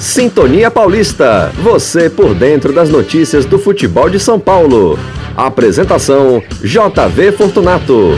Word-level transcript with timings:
Sintonia 0.00 0.70
Paulista. 0.70 1.52
Você 1.62 2.08
por 2.08 2.34
dentro 2.34 2.72
das 2.72 2.88
notícias 2.88 3.44
do 3.44 3.58
futebol 3.58 4.08
de 4.08 4.18
São 4.18 4.40
Paulo. 4.40 4.98
Apresentação: 5.36 6.42
JV 6.62 7.32
Fortunato. 7.32 8.14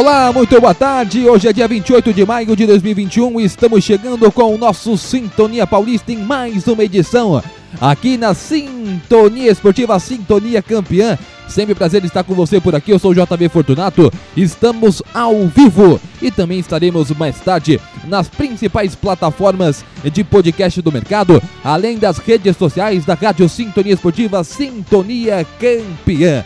Olá, 0.00 0.32
muito 0.32 0.58
boa 0.58 0.72
tarde. 0.72 1.28
Hoje 1.28 1.46
é 1.46 1.52
dia 1.52 1.68
28 1.68 2.14
de 2.14 2.24
maio 2.24 2.56
de 2.56 2.64
2021 2.66 3.38
e 3.38 3.44
estamos 3.44 3.84
chegando 3.84 4.32
com 4.32 4.54
o 4.54 4.56
nosso 4.56 4.96
Sintonia 4.96 5.66
Paulista 5.66 6.10
em 6.10 6.16
mais 6.16 6.66
uma 6.66 6.82
edição 6.82 7.42
aqui 7.78 8.16
na 8.16 8.32
Sintonia 8.32 9.52
Esportiva 9.52 10.00
Sintonia 10.00 10.62
Campeã. 10.62 11.18
Sempre 11.46 11.74
prazer 11.74 12.02
estar 12.02 12.24
com 12.24 12.32
você 12.32 12.58
por 12.58 12.74
aqui. 12.74 12.92
Eu 12.92 12.98
sou 12.98 13.10
o 13.10 13.14
JB 13.14 13.50
Fortunato. 13.50 14.10
Estamos 14.34 15.02
ao 15.12 15.46
vivo 15.48 16.00
e 16.22 16.30
também 16.30 16.60
estaremos 16.60 17.10
mais 17.10 17.38
tarde 17.38 17.78
nas 18.06 18.26
principais 18.26 18.94
plataformas 18.94 19.84
de 20.02 20.24
podcast 20.24 20.80
do 20.80 20.90
mercado, 20.90 21.42
além 21.62 21.98
das 21.98 22.16
redes 22.16 22.56
sociais 22.56 23.04
da 23.04 23.12
Rádio 23.12 23.46
Sintonia 23.50 23.92
Esportiva 23.92 24.42
Sintonia 24.44 25.46
Campeã. 25.60 26.42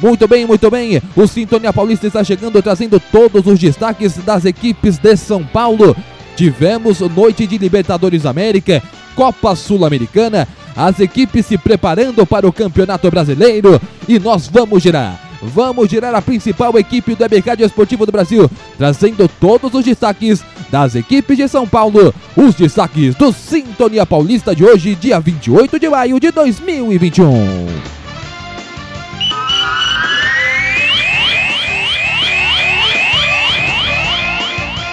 Muito 0.00 0.28
bem, 0.28 0.46
muito 0.46 0.70
bem. 0.70 1.00
O 1.16 1.26
Sintonia 1.26 1.72
Paulista 1.72 2.06
está 2.06 2.22
chegando 2.22 2.62
trazendo 2.62 3.00
todos 3.00 3.46
os 3.46 3.58
destaques 3.58 4.16
das 4.18 4.44
equipes 4.44 4.98
de 4.98 5.16
São 5.16 5.42
Paulo. 5.44 5.96
Tivemos 6.36 7.00
noite 7.00 7.46
de 7.46 7.56
Libertadores 7.56 8.26
América, 8.26 8.82
Copa 9.14 9.56
Sul-Americana, 9.56 10.46
as 10.76 11.00
equipes 11.00 11.46
se 11.46 11.56
preparando 11.56 12.26
para 12.26 12.46
o 12.46 12.52
Campeonato 12.52 13.10
Brasileiro 13.10 13.80
e 14.06 14.18
nós 14.18 14.46
vamos 14.46 14.82
girar. 14.82 15.18
Vamos 15.42 15.88
girar 15.88 16.14
a 16.14 16.20
principal 16.20 16.76
equipe 16.78 17.14
do 17.14 17.30
Mercado 17.30 17.62
Esportivo 17.62 18.04
do 18.04 18.12
Brasil, 18.12 18.50
trazendo 18.76 19.28
todos 19.40 19.72
os 19.72 19.84
destaques 19.84 20.44
das 20.70 20.94
equipes 20.94 21.36
de 21.36 21.48
São 21.48 21.66
Paulo. 21.66 22.14
Os 22.36 22.54
destaques 22.54 23.14
do 23.14 23.32
Sintonia 23.32 24.04
Paulista 24.04 24.54
de 24.54 24.64
hoje, 24.64 24.94
dia 24.94 25.20
28 25.20 25.78
de 25.78 25.88
maio 25.88 26.20
de 26.20 26.30
2021. 26.30 28.05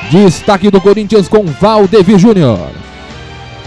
Destaque 0.09 0.69
do 0.69 0.79
Corinthians 0.79 1.27
com 1.27 1.45
Valdevir 1.45 2.19
Júnior. 2.19 2.59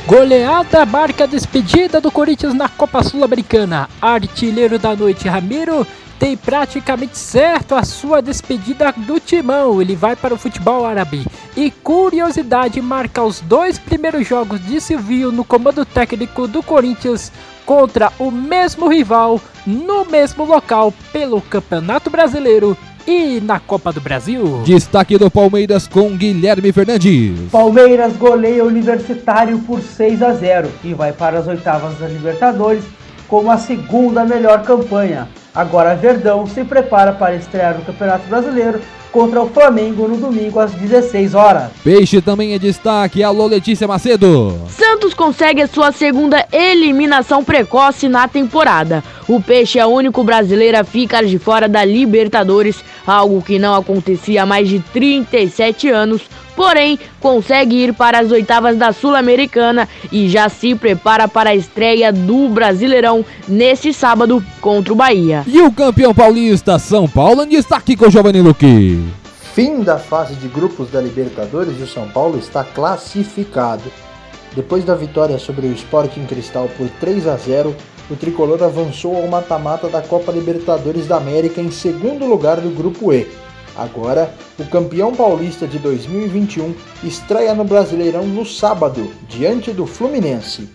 Goleada 0.07 0.87
marca 0.87 1.25
a 1.25 1.27
despedida 1.27 2.01
do 2.01 2.11
Corinthians 2.11 2.55
na 2.55 2.69
Copa 2.69 3.03
Sul-Americana. 3.03 3.89
Artilheiro 4.01 4.79
da 4.79 4.95
noite, 4.95 5.27
Ramiro, 5.27 5.85
tem 6.21 6.37
praticamente 6.37 7.19
certo 7.19 7.75
a 7.75 7.83
sua 7.83 8.23
despedida 8.23 8.93
do 8.97 9.19
timão. 9.19 9.83
Ele 9.83 9.97
vai 9.97 10.15
para 10.15 10.35
o 10.35 10.39
futebol 10.39 10.87
árabe. 10.87 11.27
E 11.57 11.71
curiosidade, 11.71 12.81
marca 12.81 13.25
os 13.25 13.41
dois 13.41 13.79
primeiros 13.79 14.27
jogos 14.29 14.65
de 14.65 14.81
Silvio 14.81 15.33
no 15.33 15.45
comando 15.45 15.85
técnico 15.85 16.47
do 16.47 16.63
Corinthians 16.63 17.33
contra 17.65 18.13
o 18.21 18.31
mesmo 18.31 18.87
rival 18.87 19.41
no 19.67 20.05
mesmo 20.05 20.45
local 20.45 20.95
pelo 21.13 21.41
Campeonato 21.41 22.09
Brasileiro 22.09 22.77
e 23.07 23.41
na 23.41 23.61
Copa 23.61 23.93
do 23.93 24.01
Brasil. 24.01 24.63
Destaque 24.65 25.17
do 25.17 25.31
Palmeiras 25.31 25.87
com 25.87 26.17
Guilherme 26.17 26.73
Fernandes. 26.73 27.51
Palmeiras 27.51 28.17
goleia 28.17 28.65
o 28.65 28.67
Universitário 28.67 29.59
por 29.61 29.81
6 29.81 30.23
a 30.23 30.33
0 30.33 30.69
e 30.83 30.93
vai 30.93 31.13
para 31.13 31.39
as 31.39 31.47
oitavas 31.47 31.99
da 31.99 32.09
Libertadores 32.09 32.85
como 33.29 33.51
a 33.51 33.59
segunda 33.59 34.25
melhor 34.25 34.63
campanha. 34.63 35.29
Agora 35.55 35.95
Verdão 35.95 36.47
se 36.47 36.65
prepara 36.65 37.13
para 37.13 37.35
estrear 37.35 37.75
no 37.75 37.85
Campeonato 37.85 38.29
Brasileiro 38.29 38.81
contra 39.11 39.41
o 39.41 39.49
Flamengo 39.49 40.07
no 40.07 40.19
domingo 40.19 40.61
às 40.61 40.73
16 40.73 41.35
horas. 41.35 41.71
Peixe 41.83 42.21
também 42.21 42.53
é 42.53 42.59
destaque. 42.59 43.23
Alô, 43.23 43.47
Letícia 43.47 43.89
Macedo. 43.89 44.61
Santos 44.69 45.15
consegue 45.15 45.63
a 45.63 45.67
sua 45.67 45.91
segunda 45.91 46.47
eliminação 46.53 47.43
precoce 47.43 48.09
na 48.09 48.29
temporada. 48.29 49.03
O 49.27 49.41
Peixe 49.41 49.79
é 49.79 49.87
o 49.87 49.89
único 49.89 50.23
brasileiro 50.23 50.79
a 50.79 50.85
ficar 50.85 51.25
de 51.25 51.39
fora 51.39 51.67
da 51.67 51.83
Libertadores, 51.83 52.85
algo 53.07 53.41
que 53.41 53.59
não 53.59 53.75
acontecia 53.75 54.43
há 54.43 54.47
mais 54.47 54.69
de 54.69 54.81
37 54.81 55.89
anos 55.89 56.23
porém 56.57 56.99
consegue 57.21 57.77
ir 57.77 57.93
para 57.93 58.19
as 58.19 58.33
oitavas 58.33 58.77
da 58.77 58.93
Sul-Americana 58.93 59.87
e 60.11 60.29
já 60.29 60.49
se 60.49 60.75
prepara 60.75 61.29
para 61.29 61.51
a 61.51 61.55
estreia 61.55 62.13
do 62.13 62.49
Brasileirão 62.49 63.25
nesse 63.47 63.93
sábado 63.93 64.43
contra 64.61 64.93
o 64.93 64.97
Bahia. 64.97 65.45
E 65.47 65.61
o 65.61 65.71
campeão 65.71 66.15
paulista 66.15 66.79
São 66.79 67.07
Paulo 67.07 67.43
em 67.43 67.49
destaque 67.49 67.95
com 67.95 68.11
Giovanni 68.11 68.41
Luque. 68.41 69.05
Fim 69.55 69.83
da 69.83 69.99
fase 69.99 70.35
de 70.35 70.49
grupos 70.49 70.91
da 70.91 71.01
Libertadores 71.01 71.79
e 71.79 71.83
o 71.83 71.87
São 71.87 72.09
Paulo 72.09 72.39
está 72.39 72.65
classificado. 72.65 73.85
Depois 74.55 74.85
da 74.85 74.95
vitória 74.95 75.39
sobre 75.39 75.67
o 75.67 75.73
Sporting 75.73 76.25
Cristal 76.25 76.69
por 76.77 76.89
3 77.01 77.27
a 77.27 77.37
0, 77.37 77.75
o 78.11 78.17
tricolor 78.17 78.63
avançou 78.63 79.17
ao 79.17 79.27
mata-mata 79.29 79.89
da 79.89 80.01
Copa 80.01 80.33
Libertadores 80.33 81.07
da 81.07 81.17
América 81.17 81.61
em 81.61 81.71
segundo 81.71 82.25
lugar 82.25 82.61
do 82.61 82.71
grupo 82.71 83.13
E 83.13 83.27
Agora, 83.77 84.33
o 84.59 84.65
campeão 84.65 85.15
paulista 85.15 85.67
de 85.67 85.79
2021 85.79 86.75
estreia 87.05 87.55
no 87.55 87.65
Brasileirão 87.65 88.27
no 88.27 88.47
sábado, 88.47 89.11
diante 89.29 89.71
do 89.71 89.87
Fluminense. 89.87 90.69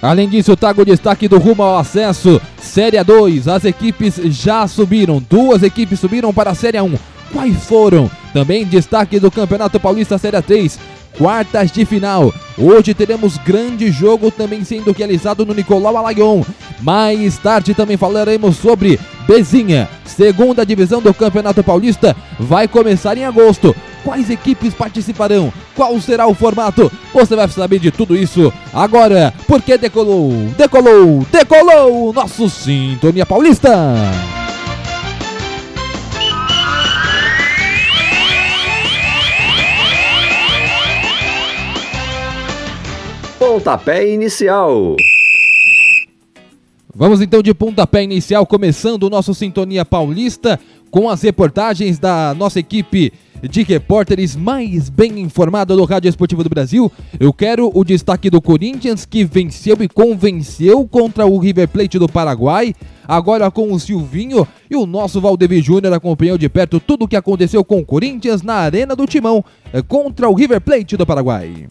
Além 0.00 0.28
disso, 0.28 0.56
trago 0.56 0.82
o 0.82 0.84
destaque 0.84 1.28
do 1.28 1.38
rumo 1.38 1.62
ao 1.62 1.78
acesso. 1.78 2.40
Série 2.60 3.02
2, 3.02 3.48
as 3.48 3.64
equipes 3.64 4.14
já 4.26 4.66
subiram. 4.66 5.22
Duas 5.28 5.62
equipes 5.62 5.98
subiram 5.98 6.32
para 6.32 6.50
a 6.50 6.54
Série 6.54 6.80
1. 6.80 6.94
Quais 7.32 7.64
foram? 7.64 8.10
Também 8.32 8.64
destaque 8.64 9.18
do 9.18 9.30
Campeonato 9.30 9.78
Paulista 9.80 10.16
Série 10.16 10.40
3 10.40 10.78
quartas 11.18 11.70
de 11.72 11.84
final. 11.84 12.32
Hoje 12.56 12.94
teremos 12.94 13.36
grande 13.38 13.90
jogo 13.90 14.30
também 14.30 14.64
sendo 14.64 14.92
realizado 14.92 15.44
no 15.44 15.52
Nicolau 15.52 15.96
Alagon. 15.96 16.44
Mais 16.80 17.36
tarde 17.36 17.74
também 17.74 17.96
falaremos 17.96 18.56
sobre 18.56 18.98
Bezinha. 19.26 19.88
Segunda 20.04 20.64
divisão 20.64 21.02
do 21.02 21.12
Campeonato 21.12 21.62
Paulista 21.62 22.16
vai 22.38 22.68
começar 22.68 23.18
em 23.18 23.24
agosto. 23.24 23.74
Quais 24.04 24.30
equipes 24.30 24.72
participarão? 24.72 25.52
Qual 25.74 26.00
será 26.00 26.26
o 26.26 26.34
formato? 26.34 26.90
Você 27.12 27.36
vai 27.36 27.48
saber 27.48 27.80
de 27.80 27.90
tudo 27.90 28.16
isso 28.16 28.52
agora, 28.72 29.34
porque 29.46 29.76
decolou, 29.76 30.32
decolou, 30.56 31.26
decolou 31.30 32.08
o 32.08 32.12
nosso 32.12 32.48
Sintonia 32.48 33.26
Paulista. 33.26 33.70
Pontapé 43.58 44.08
inicial. 44.08 44.94
Vamos 46.94 47.20
então 47.20 47.42
de 47.42 47.52
pontapé 47.52 48.04
inicial, 48.04 48.46
começando 48.46 49.02
o 49.02 49.10
nosso 49.10 49.34
Sintonia 49.34 49.84
Paulista 49.84 50.60
com 50.92 51.10
as 51.10 51.22
reportagens 51.22 51.98
da 51.98 52.32
nossa 52.34 52.60
equipe 52.60 53.12
de 53.42 53.64
repórteres 53.64 54.36
mais 54.36 54.88
bem 54.88 55.18
informada 55.18 55.74
do 55.74 55.84
Rádio 55.84 56.08
Esportivo 56.08 56.44
do 56.44 56.48
Brasil. 56.48 56.90
Eu 57.18 57.32
quero 57.32 57.68
o 57.74 57.82
destaque 57.82 58.30
do 58.30 58.40
Corinthians 58.40 59.04
que 59.04 59.24
venceu 59.24 59.76
e 59.80 59.88
convenceu 59.88 60.86
contra 60.86 61.26
o 61.26 61.36
River 61.36 61.66
Plate 61.66 61.98
do 61.98 62.08
Paraguai. 62.08 62.72
Agora 63.08 63.50
com 63.50 63.72
o 63.72 63.80
Silvinho 63.80 64.46
e 64.70 64.76
o 64.76 64.86
nosso 64.86 65.20
Valdemir 65.20 65.64
Júnior 65.64 65.94
acompanhou 65.94 66.38
de 66.38 66.48
perto 66.48 66.78
tudo 66.78 67.06
o 67.06 67.08
que 67.08 67.16
aconteceu 67.16 67.64
com 67.64 67.80
o 67.80 67.84
Corinthians 67.84 68.40
na 68.40 68.54
Arena 68.54 68.94
do 68.94 69.04
Timão 69.04 69.44
eh, 69.72 69.82
contra 69.82 70.28
o 70.28 70.34
River 70.34 70.60
Plate 70.60 70.96
do 70.96 71.04
Paraguai. 71.04 71.66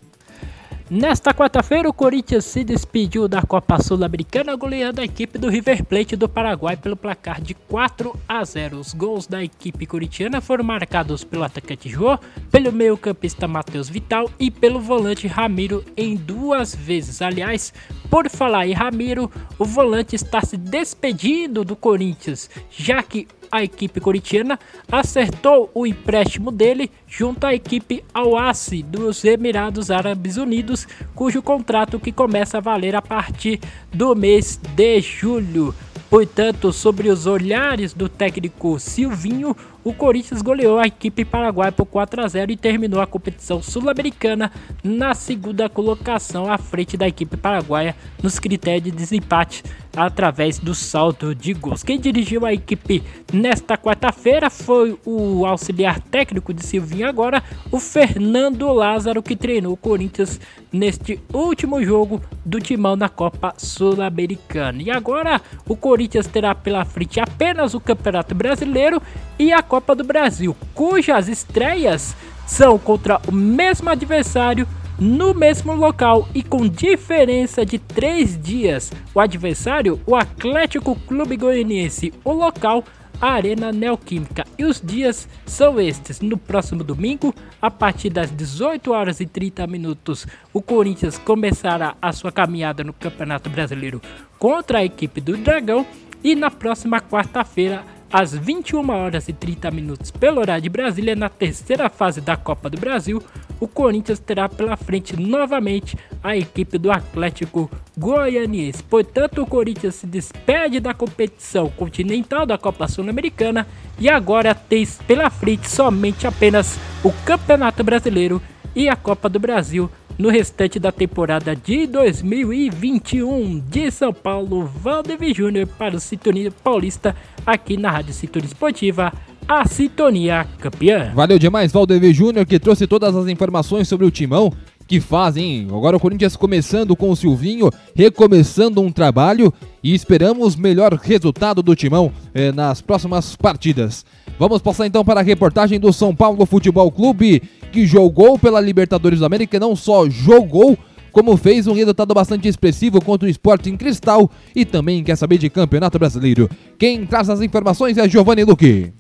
Nesta 0.90 1.34
quarta-feira, 1.34 1.90
o 1.90 1.94
Corinthians 1.94 2.46
se 2.46 2.64
despediu 2.64 3.28
da 3.28 3.42
Copa 3.42 3.78
Sul-Americana 3.84 4.56
goleando 4.56 5.02
a 5.02 5.04
equipe 5.04 5.38
do 5.38 5.50
River 5.50 5.84
Plate 5.84 6.16
do 6.16 6.30
Paraguai 6.30 6.78
pelo 6.78 6.96
placar 6.96 7.42
de 7.42 7.54
4 7.54 8.18
a 8.26 8.42
0. 8.46 8.80
Os 8.80 8.94
gols 8.94 9.28
da 9.28 9.44
equipe 9.44 9.86
corintiana 9.86 10.40
foram 10.40 10.64
marcados 10.64 11.26
pelo 11.26 11.44
atacante 11.44 11.90
Jô, 11.90 12.18
pelo 12.50 12.72
meio-campista 12.72 13.50
Matheus 13.50 13.90
Vital 13.90 14.32
e 14.40 14.50
pelo 14.50 14.80
volante 14.80 15.28
Ramiro 15.28 15.84
em 15.98 16.16
duas 16.16 16.74
vezes. 16.74 17.22
Aliás, 17.22 17.74
por 18.10 18.30
falar 18.30 18.66
em 18.66 18.72
Ramiro, 18.72 19.30
o 19.60 19.66
volante 19.66 20.16
está 20.16 20.40
se 20.40 20.56
despedindo 20.56 21.66
do 21.66 21.76
Corinthians, 21.76 22.50
já 22.72 23.04
que 23.04 23.28
a 23.52 23.64
equipe 23.64 24.00
coritiana 24.00 24.60
acertou 24.92 25.70
o 25.74 25.86
empréstimo 25.86 26.52
dele 26.52 26.92
junto 27.08 27.46
à 27.46 27.54
equipe 27.54 28.04
Al-Assi 28.14 28.84
dos 28.84 29.24
Emirados 29.24 29.92
Árabes 29.92 30.38
Unidos, 30.38 30.88
cujo 31.16 31.42
contrato 31.42 32.00
que 32.00 32.12
começa 32.12 32.58
a 32.58 32.62
valer 32.62 32.96
a 32.96 33.02
partir 33.02 33.60
do 33.94 34.16
mês 34.16 34.60
de 34.76 35.02
julho. 35.02 35.74
Portanto, 36.10 36.72
sobre 36.72 37.10
os 37.10 37.26
olhares 37.26 37.94
do 37.94 38.08
técnico 38.08 38.80
Silvinho, 38.80 39.56
o 39.84 39.94
Corinthians 39.94 40.42
goleou 40.42 40.80
a 40.80 40.88
equipe 40.88 41.24
paraguaia 41.24 41.72
por 41.72 41.86
4 41.86 42.22
a 42.22 42.28
0 42.28 42.52
e 42.52 42.58
terminou 42.58 43.02
a 43.02 43.08
competição 43.08 43.62
sul-americana 43.62 44.52
na 44.84 45.14
segunda 45.14 45.70
colocação 45.70 46.52
à 46.52 46.58
frente 46.58 46.98
da 46.98 47.08
equipe 47.08 47.38
paraguaia 47.38 47.96
nos 48.22 48.38
critérios 48.38 48.84
de 48.84 48.92
desempate 48.92 49.64
através 49.96 50.60
do 50.60 50.76
saldo 50.76 51.34
de 51.34 51.54
gols. 51.54 51.84
Quem 51.84 52.00
dirigiu 52.00 52.46
a 52.46 52.54
equipe 52.54 53.04
nesta 53.34 53.78
quarta-feira 53.78 54.50
foi 54.50 54.98
o 55.04 55.46
auxiliar 55.46 56.00
técnico 56.00 56.54
de 56.54 56.64
Silvinho 56.64 57.08
agora, 57.08 57.44
o 57.72 57.80
Fernando 57.80 58.72
Lázaro, 58.72 59.24
que 59.24 59.36
treinou 59.36 59.74
o 59.74 59.78
Corinthians 59.78 60.40
neste 60.72 61.20
último 61.34 61.84
jogo 61.84 62.22
do 62.46 62.60
Timão 62.60 62.96
na 62.96 63.10
Copa 63.10 63.54
Sul-Americana. 63.58 64.84
E 64.84 64.92
agora 64.92 65.42
o 65.68 65.76
Corinthians 65.76 66.28
terá 66.28 66.54
pela 66.54 66.86
frente 66.86 67.20
apenas 67.20 67.74
o 67.74 67.80
Campeonato 67.80 68.36
Brasileiro 68.36 69.02
e 69.40 69.52
a 69.52 69.64
Copa 69.64 69.77
do 69.96 70.04
Brasil, 70.04 70.56
cujas 70.74 71.28
estreias 71.28 72.16
são 72.46 72.78
contra 72.80 73.20
o 73.28 73.32
mesmo 73.32 73.90
adversário 73.90 74.68
no 75.00 75.34
mesmo 75.34 75.74
local 75.74 76.28
e 76.34 76.42
com 76.42 76.68
diferença 76.68 77.66
de 77.66 77.78
três 77.78 78.40
dias. 78.42 78.92
O 79.14 79.20
adversário, 79.20 80.00
o 80.06 80.16
Atlético 80.16 80.96
Clube 81.08 81.38
Goianiense, 81.38 82.14
o 82.24 82.32
local, 82.32 82.84
a 83.22 83.32
Arena 83.32 83.72
Neoquímica. 83.72 84.46
E 84.58 84.66
os 84.66 84.82
dias 84.82 85.28
são 85.46 85.80
estes: 85.80 86.20
no 86.22 86.38
próximo 86.38 86.84
domingo, 86.84 87.34
a 87.62 87.70
partir 87.70 88.10
das 88.10 88.32
18 88.32 88.92
horas 88.92 89.20
e 89.20 89.26
30 89.26 89.68
minutos, 89.68 90.26
o 90.54 90.62
Corinthians 90.62 91.18
começará 91.18 91.96
a 92.02 92.12
sua 92.12 92.32
caminhada 92.32 92.84
no 92.84 92.94
Campeonato 92.94 93.50
Brasileiro 93.50 94.02
contra 94.40 94.80
a 94.80 94.86
equipe 94.86 95.22
do 95.22 95.38
Dragão. 95.38 95.86
E 96.24 96.36
na 96.36 96.50
próxima 96.50 97.00
quarta-feira, 97.00 97.84
às 98.12 98.34
21 98.34 98.90
horas 98.90 99.28
e 99.28 99.34
30 99.34 99.70
minutos 99.72 100.12
pelo 100.12 100.40
horário 100.40 100.64
de 100.64 100.70
Brasília, 100.70 101.16
na 101.16 101.30
terceira 101.30 101.90
fase 101.90 102.22
da 102.22 102.38
Copa 102.38 102.70
do 102.70 102.80
Brasil, 102.80 103.22
o 103.60 103.68
Corinthians 103.68 104.20
terá 104.20 104.48
pela 104.48 104.78
frente 104.78 105.20
novamente 105.20 105.98
a 106.24 106.38
equipe 106.38 106.78
do 106.78 106.92
Atlético 106.92 107.70
Goianiense. 107.98 108.84
Portanto, 108.84 109.42
o 109.42 109.48
Corinthians 109.48 109.96
se 109.96 110.08
despede 110.08 110.80
da 110.80 110.94
competição 110.94 111.70
continental 111.70 112.46
da 112.46 112.58
Copa 112.58 112.88
Sul-Americana 112.88 113.68
e 114.00 114.08
agora 114.10 114.54
tem 114.54 114.88
pela 115.08 115.30
frente 115.30 115.70
somente 115.70 116.28
apenas 116.28 116.78
o 117.04 117.12
Campeonato 117.26 117.84
Brasileiro 117.84 118.42
e 118.76 118.88
a 118.88 118.96
Copa 118.96 119.28
do 119.28 119.40
Brasil 119.40 119.90
no 120.18 120.30
restante 120.30 120.80
da 120.80 120.92
temporada 120.92 121.56
de 121.56 121.86
2021 121.86 123.60
de 123.60 123.92
São 123.92 124.12
Paulo, 124.12 124.66
Valdemir 124.66 125.36
Júnior 125.36 125.68
para 125.68 125.96
o 125.96 126.00
Sintonia 126.00 126.52
Paulista 126.64 127.16
aqui 127.46 127.78
na 127.78 127.92
Rádio 127.92 128.14
Sintonia 128.14 128.48
Esportiva, 128.48 129.14
a 129.48 129.66
Sintonia 129.68 130.48
Campeã. 130.60 131.12
Valeu 131.14 131.38
demais, 131.38 131.72
Valdemir 131.72 132.14
Júnior, 132.14 132.46
que 132.46 132.60
trouxe 132.60 132.88
todas 132.88 133.16
as 133.16 133.28
informações 133.28 133.88
sobre 133.88 134.06
o 134.06 134.12
timão 134.12 134.52
que 134.88 135.00
fazem. 135.00 135.68
Agora 135.70 135.98
o 135.98 136.00
Corinthians 136.00 136.36
começando 136.36 136.96
com 136.96 137.12
o 137.12 137.16
Silvinho, 137.16 137.70
recomeçando 137.94 138.82
um 138.82 138.92
trabalho 138.92 139.54
e 139.84 139.94
esperamos 139.94 140.56
melhor 140.56 140.94
resultado 140.94 141.62
do 141.62 141.76
timão 141.76 142.12
eh, 142.34 142.52
nas 142.52 142.82
próximas 142.82 143.36
partidas. 143.36 144.06
Vamos 144.40 144.62
passar 144.62 144.86
então 144.86 145.04
para 145.04 145.20
a 145.20 145.24
reportagem 145.24 145.80
do 145.80 145.92
São 145.92 146.16
Paulo 146.16 146.46
Futebol 146.46 146.92
Clube, 146.92 147.42
que 147.78 147.86
jogou 147.86 148.40
pela 148.40 148.60
Libertadores 148.60 149.20
da 149.20 149.28
América, 149.28 149.60
não 149.60 149.76
só 149.76 150.10
jogou, 150.10 150.76
como 151.12 151.38
fez 151.38 151.68
um 151.68 151.74
resultado 151.74 152.12
bastante 152.12 152.48
expressivo 152.48 153.00
contra 153.00 153.28
o 153.28 153.30
Sporting 153.30 153.78
Cristal 153.78 154.32
e 154.56 154.66
também 154.66 155.04
quer 155.04 155.16
saber 155.16 155.38
de 155.38 155.48
Campeonato 155.48 156.00
Brasileiro. 156.00 156.50
Quem 156.80 157.06
traz 157.06 157.30
as 157.30 157.40
informações 157.40 157.96
é 158.00 158.10
Giovanni 158.10 158.44
Luque. 158.44 158.92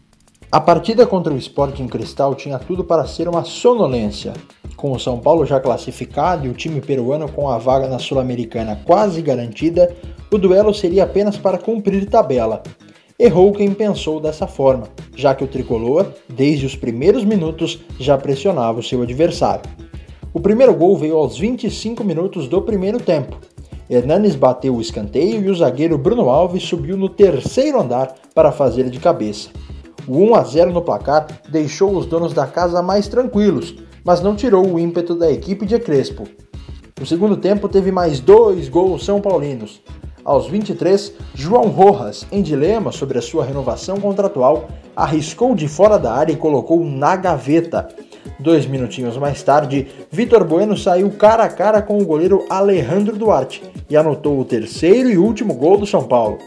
A 0.52 0.62
partida 0.62 1.08
contra 1.08 1.34
o 1.34 1.38
Sporting 1.38 1.88
Cristal 1.88 2.36
tinha 2.36 2.60
tudo 2.60 2.84
para 2.84 3.08
ser 3.08 3.28
uma 3.28 3.44
sonolência. 3.44 4.34
Com 4.76 4.92
o 4.92 5.00
São 5.00 5.18
Paulo 5.18 5.44
já 5.44 5.60
classificado 5.60 6.46
e 6.46 6.50
o 6.50 6.54
time 6.54 6.80
peruano 6.80 7.28
com 7.28 7.50
a 7.50 7.58
vaga 7.58 7.88
na 7.88 7.98
Sul-Americana 7.98 8.80
quase 8.86 9.24
garantida, 9.24 9.92
o 10.32 10.38
duelo 10.38 10.72
seria 10.72 11.04
apenas 11.04 11.36
para 11.36 11.58
cumprir 11.58 12.06
tabela. 12.06 12.62
Errou 13.20 13.52
quem 13.52 13.74
pensou 13.74 14.20
dessa 14.20 14.46
forma, 14.46 14.90
já 15.16 15.34
que 15.34 15.44
o 15.44 15.48
tricolor, 15.48 16.06
desde 16.30 16.68
os 16.68 16.76
primeiros 16.76 17.26
minutos, 17.26 17.80
já 18.00 18.16
pressionava 18.16 18.80
o 18.80 18.84
seu 18.84 19.02
adversário. 19.02 19.68
O 20.32 20.40
primeiro 20.40 20.72
gol 20.76 20.96
veio 20.96 21.18
aos 21.18 21.36
25 21.36 22.04
minutos 22.04 22.48
do 22.48 22.62
primeiro 22.62 23.00
tempo. 23.00 23.36
Hernanes 23.90 24.36
bateu 24.36 24.76
o 24.76 24.82
escanteio 24.82 25.44
e 25.44 25.50
o 25.50 25.56
zagueiro 25.56 25.98
Bruno 25.98 26.30
Alves 26.30 26.62
subiu 26.62 26.96
no 26.96 27.10
terceiro 27.10 27.82
andar 27.82 28.14
para 28.36 28.52
fazer 28.52 28.88
de 28.88 29.00
cabeça. 29.00 29.50
O 30.08 30.20
1 30.20 30.36
a 30.36 30.44
0 30.44 30.72
no 30.72 30.84
placar 30.84 31.26
deixou 31.50 31.98
os 31.98 32.06
donos 32.06 32.34
da 32.34 32.46
casa 32.46 32.84
mais 32.84 33.08
tranquilos, 33.08 33.74
mas 34.06 34.22
não 34.22 34.36
tirou 34.36 34.64
o 34.64 34.80
ímpeto 34.80 35.16
da 35.16 35.32
equipe 35.32 35.66
de 35.66 35.80
Crespo. 35.80 36.28
No 37.00 37.06
segundo 37.06 37.38
tempo 37.38 37.70
teve 37.70 37.92
mais 37.92 38.20
dois 38.20 38.68
gols 38.68 39.06
são 39.06 39.22
paulinos. 39.22 39.82
Aos 40.26 40.48
23, 40.48 41.14
João 41.36 41.68
Rojas, 41.68 42.26
em 42.32 42.42
dilema 42.42 42.92
sobre 42.92 43.20
a 43.20 43.22
sua 43.22 43.46
renovação 43.46 44.00
contratual, 44.00 44.68
arriscou 44.96 45.54
de 45.54 45.68
fora 45.68 46.00
da 46.00 46.12
área 46.12 46.34
e 46.34 46.38
colocou 46.38 46.84
na 46.84 47.16
gaveta. 47.16 47.88
Dois 48.40 48.66
minutinhos 48.66 49.16
mais 49.16 49.44
tarde, 49.44 49.88
Vitor 50.12 50.44
Bueno 50.44 50.76
saiu 50.76 51.12
cara 51.12 51.44
a 51.44 51.50
cara 51.50 51.84
com 51.84 52.00
o 52.00 52.06
goleiro 52.06 52.46
Alejandro 52.50 53.16
Duarte 53.16 53.62
e 53.88 53.96
anotou 53.96 54.40
o 54.40 54.46
terceiro 54.46 55.08
e 55.08 55.20
último 55.20 55.54
gol 55.54 55.78
do 55.78 55.86
São 55.86 56.04
Paulo. 56.04 56.40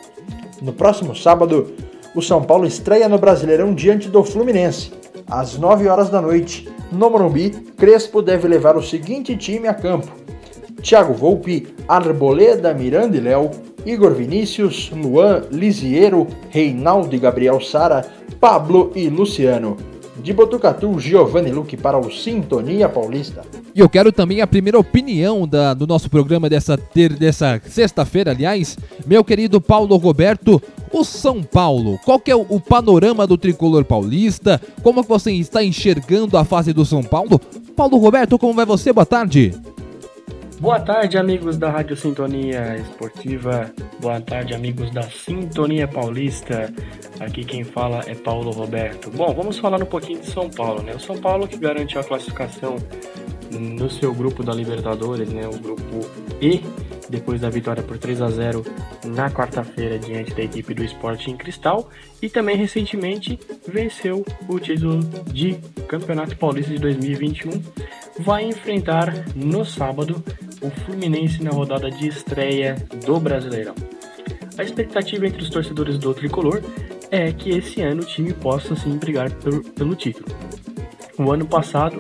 No 0.61 0.73
próximo 0.73 1.15
sábado, 1.15 1.73
o 2.13 2.21
São 2.21 2.43
Paulo 2.43 2.67
estreia 2.67 3.09
no 3.09 3.19
Brasileirão 3.19 3.73
diante 3.73 4.09
do 4.09 4.25
Fluminense. 4.25 4.93
Às 5.29 5.57
9 5.57 5.87
horas 5.87 6.11
da 6.11 6.21
noite, 6.21 6.69
no 6.91 7.09
Morumbi, 7.09 7.51
Crespo 7.77 8.21
deve 8.21 8.49
levar 8.49 8.77
o 8.77 8.83
seguinte 8.83 9.37
time 9.37 9.69
a 9.69 9.75
campo: 9.75 10.11
Thiago 10.83 11.15
Volpe, 11.15 11.69
Arboleda, 11.87 12.73
Miranda 12.75 13.17
e 13.17 13.21
Léo, 13.21 13.51
Igor 13.85 14.15
Vinícius, 14.15 14.91
Luan, 14.91 15.43
Lisiero, 15.51 16.27
Reinaldo 16.49 17.15
e 17.15 17.19
Gabriel 17.19 17.61
Sara, 17.61 18.07
Pablo 18.41 18.93
e 18.95 19.09
Luciano. 19.09 19.77
De 20.23 20.35
Botucatu, 20.35 20.99
Giovanni 20.99 21.51
Luque 21.51 21.79
para 21.79 21.99
o 21.99 22.11
Sintonia 22.11 22.89
Paulista. 22.89 23.43
E 23.75 23.81
eu 23.81 23.89
quero 23.89 24.13
também 24.13 24.43
a 24.43 24.47
primeira 24.47 24.79
opinião 24.79 25.49
da, 25.49 25.73
do 25.73 25.87
nosso 25.87 26.11
programa 26.11 26.49
dessa, 26.49 26.77
ter, 26.77 27.15
dessa 27.15 27.61
sexta-feira, 27.65 28.33
aliás. 28.33 28.77
Meu 29.07 29.25
querido 29.25 29.61
Paulo 29.61 29.97
Roberto, 29.97 30.61
o 30.93 31.05
São 31.05 31.43
Paulo, 31.43 31.99
qual 32.05 32.19
que 32.19 32.31
é 32.31 32.37
o, 32.37 32.45
o 32.49 32.61
panorama 32.61 33.27
do 33.27 33.39
tricolor 33.39 33.85
paulista? 33.85 34.61
Como 34.83 35.03
que 35.03 35.09
você 35.09 35.33
está 35.33 35.65
enxergando 35.65 36.37
a 36.37 36.45
fase 36.45 36.73
do 36.75 36.85
São 36.85 37.03
Paulo? 37.03 37.41
Paulo 37.75 37.97
Roberto, 37.97 38.39
como 38.39 38.53
vai 38.53 38.67
você? 38.67 38.93
Boa 38.93 39.07
tarde. 39.07 39.55
Boa 40.61 40.79
tarde, 40.79 41.17
amigos 41.17 41.57
da 41.57 41.71
Rádio 41.71 41.97
Sintonia 41.97 42.77
Esportiva. 42.77 43.73
Boa 43.99 44.21
tarde, 44.21 44.53
amigos 44.53 44.91
da 44.91 45.01
Sintonia 45.05 45.89
Paulista. 45.89 46.71
Aqui 47.19 47.47
quem 47.47 47.65
fala 47.65 48.03
é 48.07 48.15
Paulo 48.15 48.51
Roberto. 48.51 49.11
Bom, 49.11 49.33
vamos 49.33 49.59
falar 49.59 49.83
um 49.83 49.87
pouquinho 49.87 50.21
de 50.21 50.31
São 50.31 50.51
Paulo, 50.51 50.83
né? 50.83 50.95
O 50.95 51.01
São 51.01 51.19
Paulo 51.19 51.49
que 51.49 51.57
garantiu 51.57 51.99
a 51.99 52.05
classificação 52.05 52.77
no 53.51 53.89
seu 53.89 54.13
grupo 54.13 54.43
da 54.43 54.53
Libertadores, 54.53 55.31
né? 55.31 55.49
O 55.49 55.59
grupo 55.59 56.07
E, 56.43 56.63
depois 57.09 57.41
da 57.41 57.49
vitória 57.49 57.83
por 57.83 57.97
3 57.97 58.21
a 58.21 58.29
0 58.29 58.63
na 59.07 59.31
quarta-feira 59.31 59.99
diante 59.99 60.35
da 60.35 60.43
equipe 60.43 60.75
do 60.75 60.85
Sporting 60.85 61.39
Cristal 61.39 61.89
e 62.21 62.29
também 62.29 62.55
recentemente 62.55 63.41
venceu 63.67 64.27
o 64.47 64.61
título 64.61 65.01
de 65.33 65.55
Campeonato 65.89 66.37
Paulista 66.37 66.71
de 66.71 66.79
2021. 66.79 67.51
Vai 68.19 68.45
enfrentar 68.45 69.15
no 69.35 69.65
sábado 69.65 70.23
o 70.61 70.71
Fluminense 70.71 71.43
na 71.43 71.51
rodada 71.51 71.91
de 71.91 72.09
estreia 72.09 72.77
do 73.05 73.19
Brasileirão. 73.19 73.75
A 74.59 74.63
expectativa 74.63 75.27
entre 75.27 75.43
os 75.43 75.51
torcedores 75.51 75.99
do 75.99 76.13
tricolor 76.13 76.63
é 77.11 77.33
que 77.33 77.51
esse 77.51 77.81
ano 77.81 78.03
o 78.03 78.05
time 78.05 78.33
possa 78.33 78.77
sim 78.77 78.97
brigar 78.97 79.31
pelo, 79.31 79.63
pelo 79.63 79.95
título. 79.95 80.27
O 81.19 81.33
ano 81.33 81.47
passado, 81.47 81.99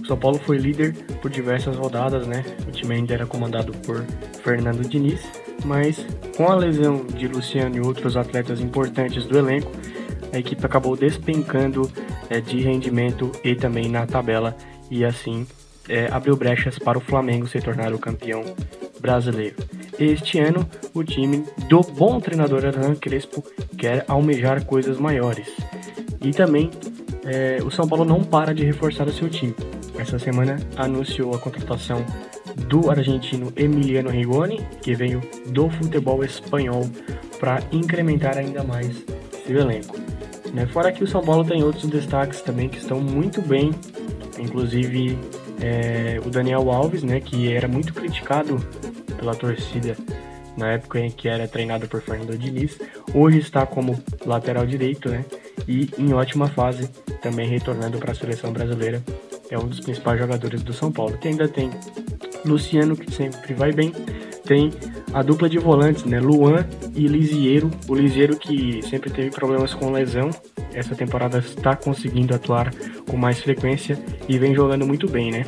o 0.00 0.06
São 0.06 0.16
Paulo 0.16 0.38
foi 0.38 0.56
líder 0.56 0.94
por 1.20 1.30
diversas 1.30 1.76
rodadas, 1.76 2.26
né? 2.26 2.44
O 2.66 2.70
time 2.70 2.94
ainda 2.94 3.14
era 3.14 3.26
comandado 3.26 3.72
por 3.78 4.04
Fernando 4.42 4.88
Diniz, 4.88 5.20
mas 5.64 6.04
com 6.36 6.48
a 6.48 6.56
lesão 6.56 7.04
de 7.06 7.28
Luciano 7.28 7.76
e 7.76 7.80
outros 7.80 8.16
atletas 8.16 8.60
importantes 8.60 9.26
do 9.26 9.38
elenco, 9.38 9.70
a 10.32 10.38
equipe 10.38 10.64
acabou 10.64 10.96
despencando 10.96 11.90
é, 12.30 12.40
de 12.40 12.60
rendimento 12.60 13.30
e 13.44 13.54
também 13.54 13.88
na 13.88 14.06
tabela 14.06 14.56
e 14.90 15.04
assim 15.04 15.46
é, 15.92 16.08
abriu 16.10 16.34
brechas 16.34 16.78
para 16.78 16.96
o 16.96 17.00
Flamengo 17.02 17.46
se 17.46 17.60
tornar 17.60 17.92
o 17.92 17.98
campeão 17.98 18.42
brasileiro. 18.98 19.56
este 19.98 20.38
ano 20.38 20.66
o 20.94 21.04
time 21.04 21.44
do 21.68 21.80
bom 21.80 22.18
treinador 22.18 22.64
Hernan 22.64 22.94
Crespo 22.94 23.44
quer 23.76 24.02
almejar 24.08 24.64
coisas 24.64 24.98
maiores. 24.98 25.48
E 26.22 26.30
também 26.30 26.70
é, 27.26 27.58
o 27.62 27.70
São 27.70 27.86
Paulo 27.86 28.06
não 28.06 28.24
para 28.24 28.54
de 28.54 28.64
reforçar 28.64 29.06
o 29.06 29.12
seu 29.12 29.28
time. 29.28 29.54
Essa 29.98 30.18
semana 30.18 30.56
anunciou 30.76 31.34
a 31.34 31.38
contratação 31.38 32.02
do 32.68 32.90
argentino 32.90 33.52
Emiliano 33.54 34.08
Rigoni, 34.08 34.66
que 34.80 34.94
veio 34.94 35.20
do 35.48 35.68
futebol 35.68 36.24
espanhol 36.24 36.88
para 37.38 37.62
incrementar 37.70 38.38
ainda 38.38 38.64
mais 38.64 39.04
seu 39.46 39.58
elenco. 39.58 39.96
Né? 40.54 40.66
Fora 40.66 40.90
que 40.90 41.04
o 41.04 41.06
São 41.06 41.20
Paulo 41.22 41.44
tem 41.44 41.62
outros 41.62 41.86
destaques 41.86 42.40
também 42.40 42.68
que 42.68 42.78
estão 42.78 42.98
muito 42.98 43.42
bem, 43.42 43.72
inclusive 44.38 45.18
é, 45.62 46.20
o 46.24 46.28
Daniel 46.28 46.70
Alves, 46.70 47.02
né, 47.02 47.20
que 47.20 47.52
era 47.52 47.68
muito 47.68 47.94
criticado 47.94 48.58
pela 49.16 49.34
torcida 49.34 49.96
na 50.56 50.72
época 50.72 50.98
em 50.98 51.10
que 51.10 51.28
era 51.28 51.48
treinado 51.48 51.88
por 51.88 52.02
Fernando 52.02 52.36
Diniz, 52.36 52.78
hoje 53.14 53.38
está 53.38 53.64
como 53.64 53.98
lateral 54.26 54.66
direito, 54.66 55.08
né, 55.08 55.24
e 55.66 55.88
em 55.96 56.12
ótima 56.12 56.48
fase, 56.48 56.90
também 57.22 57.48
retornando 57.48 57.98
para 57.98 58.12
a 58.12 58.14
seleção 58.14 58.52
brasileira, 58.52 59.02
é 59.50 59.58
um 59.58 59.66
dos 59.66 59.80
principais 59.80 60.18
jogadores 60.18 60.62
do 60.62 60.72
São 60.72 60.90
Paulo, 60.90 61.16
que 61.16 61.28
ainda 61.28 61.48
tem 61.48 61.70
Luciano, 62.44 62.96
que 62.96 63.10
sempre 63.14 63.54
vai 63.54 63.72
bem, 63.72 63.92
tem 64.44 64.70
a 65.14 65.22
dupla 65.22 65.48
de 65.48 65.58
volantes, 65.58 66.04
né, 66.04 66.20
Luan 66.20 66.66
e 66.94 67.06
Lisiero, 67.06 67.70
o 67.88 67.94
Lisiero 67.94 68.36
que 68.36 68.82
sempre 68.82 69.10
teve 69.10 69.30
problemas 69.30 69.72
com 69.72 69.92
lesão, 69.92 70.30
essa 70.74 70.94
temporada 70.94 71.38
está 71.38 71.76
conseguindo 71.76 72.34
atuar 72.34 72.72
com 73.08 73.16
mais 73.16 73.40
frequência 73.40 73.98
e 74.28 74.38
vem 74.38 74.54
jogando 74.54 74.86
muito 74.86 75.08
bem, 75.08 75.30
né? 75.30 75.44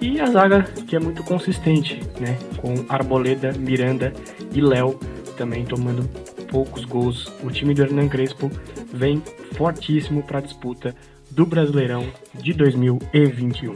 E 0.00 0.20
a 0.20 0.26
zaga 0.26 0.62
que 0.86 0.94
é 0.94 0.98
muito 0.98 1.22
consistente, 1.22 2.00
né? 2.20 2.36
Com 2.58 2.84
Arboleda, 2.88 3.52
Miranda 3.52 4.12
e 4.52 4.60
Léo 4.60 4.98
também 5.36 5.64
tomando 5.64 6.08
poucos 6.50 6.84
gols. 6.84 7.32
O 7.42 7.50
time 7.50 7.74
do 7.74 7.82
Hernan 7.82 8.08
Crespo 8.08 8.50
vem 8.92 9.22
fortíssimo 9.52 10.22
para 10.22 10.38
a 10.38 10.42
disputa 10.42 10.94
do 11.30 11.44
Brasileirão 11.44 12.06
de 12.34 12.52
2021. 12.52 13.74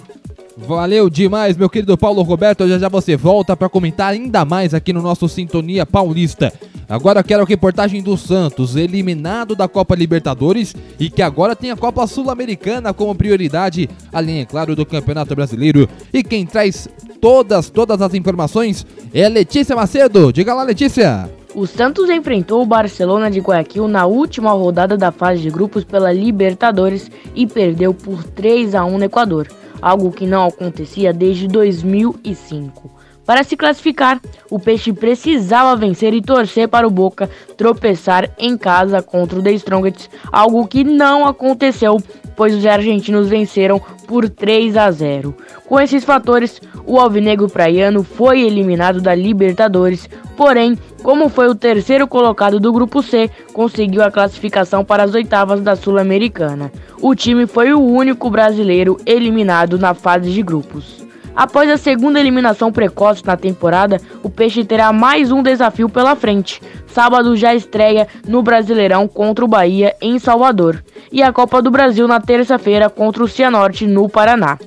Valeu 0.67 1.09
demais, 1.09 1.57
meu 1.57 1.71
querido 1.71 1.97
Paulo 1.97 2.23
Roberto. 2.23 2.69
Já 2.69 2.79
já 2.79 2.89
você 2.89 3.17
volta 3.17 3.57
para 3.57 3.69
comentar 3.69 4.13
ainda 4.13 4.45
mais 4.45 4.75
aqui 4.75 4.93
no 4.93 5.03
nosso 5.03 5.29
Sintonia 5.29 5.87
Paulista. 5.87 6.53
Agora 6.89 7.23
quero 7.23 7.43
a 7.43 7.47
reportagem 7.47 8.03
do 8.03 8.17
Santos, 8.17 8.77
eliminado 8.77 9.55
da 9.55 9.69
Copa 9.69 9.95
Libertadores 9.95 10.75
e 10.99 11.09
que 11.09 11.23
agora 11.23 11.55
tem 11.55 11.71
a 11.71 11.77
Copa 11.77 12.07
Sul-Americana 12.07 12.93
como 12.93 13.15
prioridade, 13.15 13.89
além, 14.13 14.41
é 14.41 14.45
claro, 14.45 14.75
do 14.75 14.85
Campeonato 14.85 15.35
Brasileiro. 15.35 15.89
E 16.13 16.23
quem 16.23 16.45
traz 16.45 16.89
todas, 17.21 17.71
todas 17.71 18.03
as 18.03 18.13
informações 18.13 18.85
é 19.15 19.29
Letícia 19.29 19.77
Macedo. 19.77 20.33
Diga 20.33 20.53
lá, 20.53 20.65
Letícia. 20.65 21.31
O 21.55 21.67
Santos 21.67 22.09
enfrentou 22.09 22.63
o 22.63 22.67
Barcelona 22.67 23.31
de 23.31 23.41
Guayaquil 23.41 23.89
na 23.89 24.07
última 24.07 24.53
rodada 24.53 24.97
da 24.97 25.11
fase 25.11 25.43
de 25.43 25.51
grupos 25.51 25.83
pela 25.85 26.13
Libertadores 26.13 27.11
e 27.35 27.47
perdeu 27.47 27.93
por 27.93 28.23
3 28.23 28.75
a 28.75 28.85
1 28.85 28.99
no 28.99 29.05
Equador, 29.05 29.49
algo 29.81 30.13
que 30.13 30.27
não 30.27 30.47
acontecia 30.47 31.13
desde 31.13 31.49
2005. 31.49 33.01
Para 33.31 33.45
se 33.45 33.57
classificar, 33.57 34.21
o 34.51 34.59
Peixe 34.59 34.93
precisava 34.93 35.77
vencer 35.77 36.13
e 36.13 36.21
torcer 36.21 36.67
para 36.67 36.87
o 36.87 36.91
Boca 36.91 37.31
tropeçar 37.57 38.29
em 38.37 38.59
casa 38.59 39.01
contra 39.03 39.39
o 39.39 39.43
The 39.43 39.53
Strongest, 39.53 40.09
algo 40.33 40.67
que 40.67 40.83
não 40.83 41.25
aconteceu, 41.25 41.99
pois 42.35 42.55
os 42.55 42.67
argentinos 42.67 43.29
venceram 43.29 43.81
por 44.09 44.29
3 44.29 44.77
a 44.77 44.91
0. 44.91 45.33
Com 45.65 45.79
esses 45.79 46.03
fatores, 46.03 46.61
o 46.85 46.99
alvinegro 46.99 47.49
praiano 47.49 48.03
foi 48.03 48.41
eliminado 48.41 49.01
da 49.01 49.15
Libertadores, 49.15 50.09
porém, 50.37 50.77
como 51.03 51.29
foi 51.29 51.49
o 51.49 51.55
terceiro 51.55 52.07
colocado 52.07 52.61
do 52.61 52.73
grupo 52.73 53.03
C, 53.03 53.31
conseguiu 53.53 54.03
a 54.03 54.11
classificação 54.11 54.85
para 54.85 55.03
as 55.03 55.15
oitavas 55.15 55.61
da 55.61 55.75
Sul-Americana. 55.75 56.71
O 57.01 57.15
time 57.15 57.47
foi 57.47 57.73
o 57.73 57.81
único 57.81 58.31
brasileiro 58.31 58.97
eliminado 59.07 59.79
na 59.79 59.95
fase 59.95 60.31
de 60.31 60.43
grupos. 60.43 61.01
Após 61.35 61.71
a 61.71 61.77
segunda 61.77 62.19
eliminação 62.21 62.73
precoce 62.73 63.25
na 63.25 63.37
temporada, 63.37 64.01
o 64.23 64.29
Peixe 64.29 64.65
terá 64.65 64.93
mais 64.93 65.31
um 65.31 65.43
desafio 65.43 65.89
pela 65.89 66.17
frente. 66.17 66.61
Sábado 66.89 67.37
já 67.37 67.55
estreia 67.55 68.09
no 68.27 68.43
Brasileirão 68.43 69.07
contra 69.07 69.45
o 69.45 69.49
Bahia 69.49 69.95
em 70.03 70.19
Salvador 70.19 70.83
e 71.11 71.23
a 71.23 71.33
Copa 71.33 71.63
do 71.63 71.71
Brasil 71.71 72.07
na 72.09 72.21
terça-feira 72.21 72.91
contra 72.91 73.23
o 73.23 73.29
Cianorte 73.29 73.87
no 73.87 74.09
Paraná. 74.09 74.59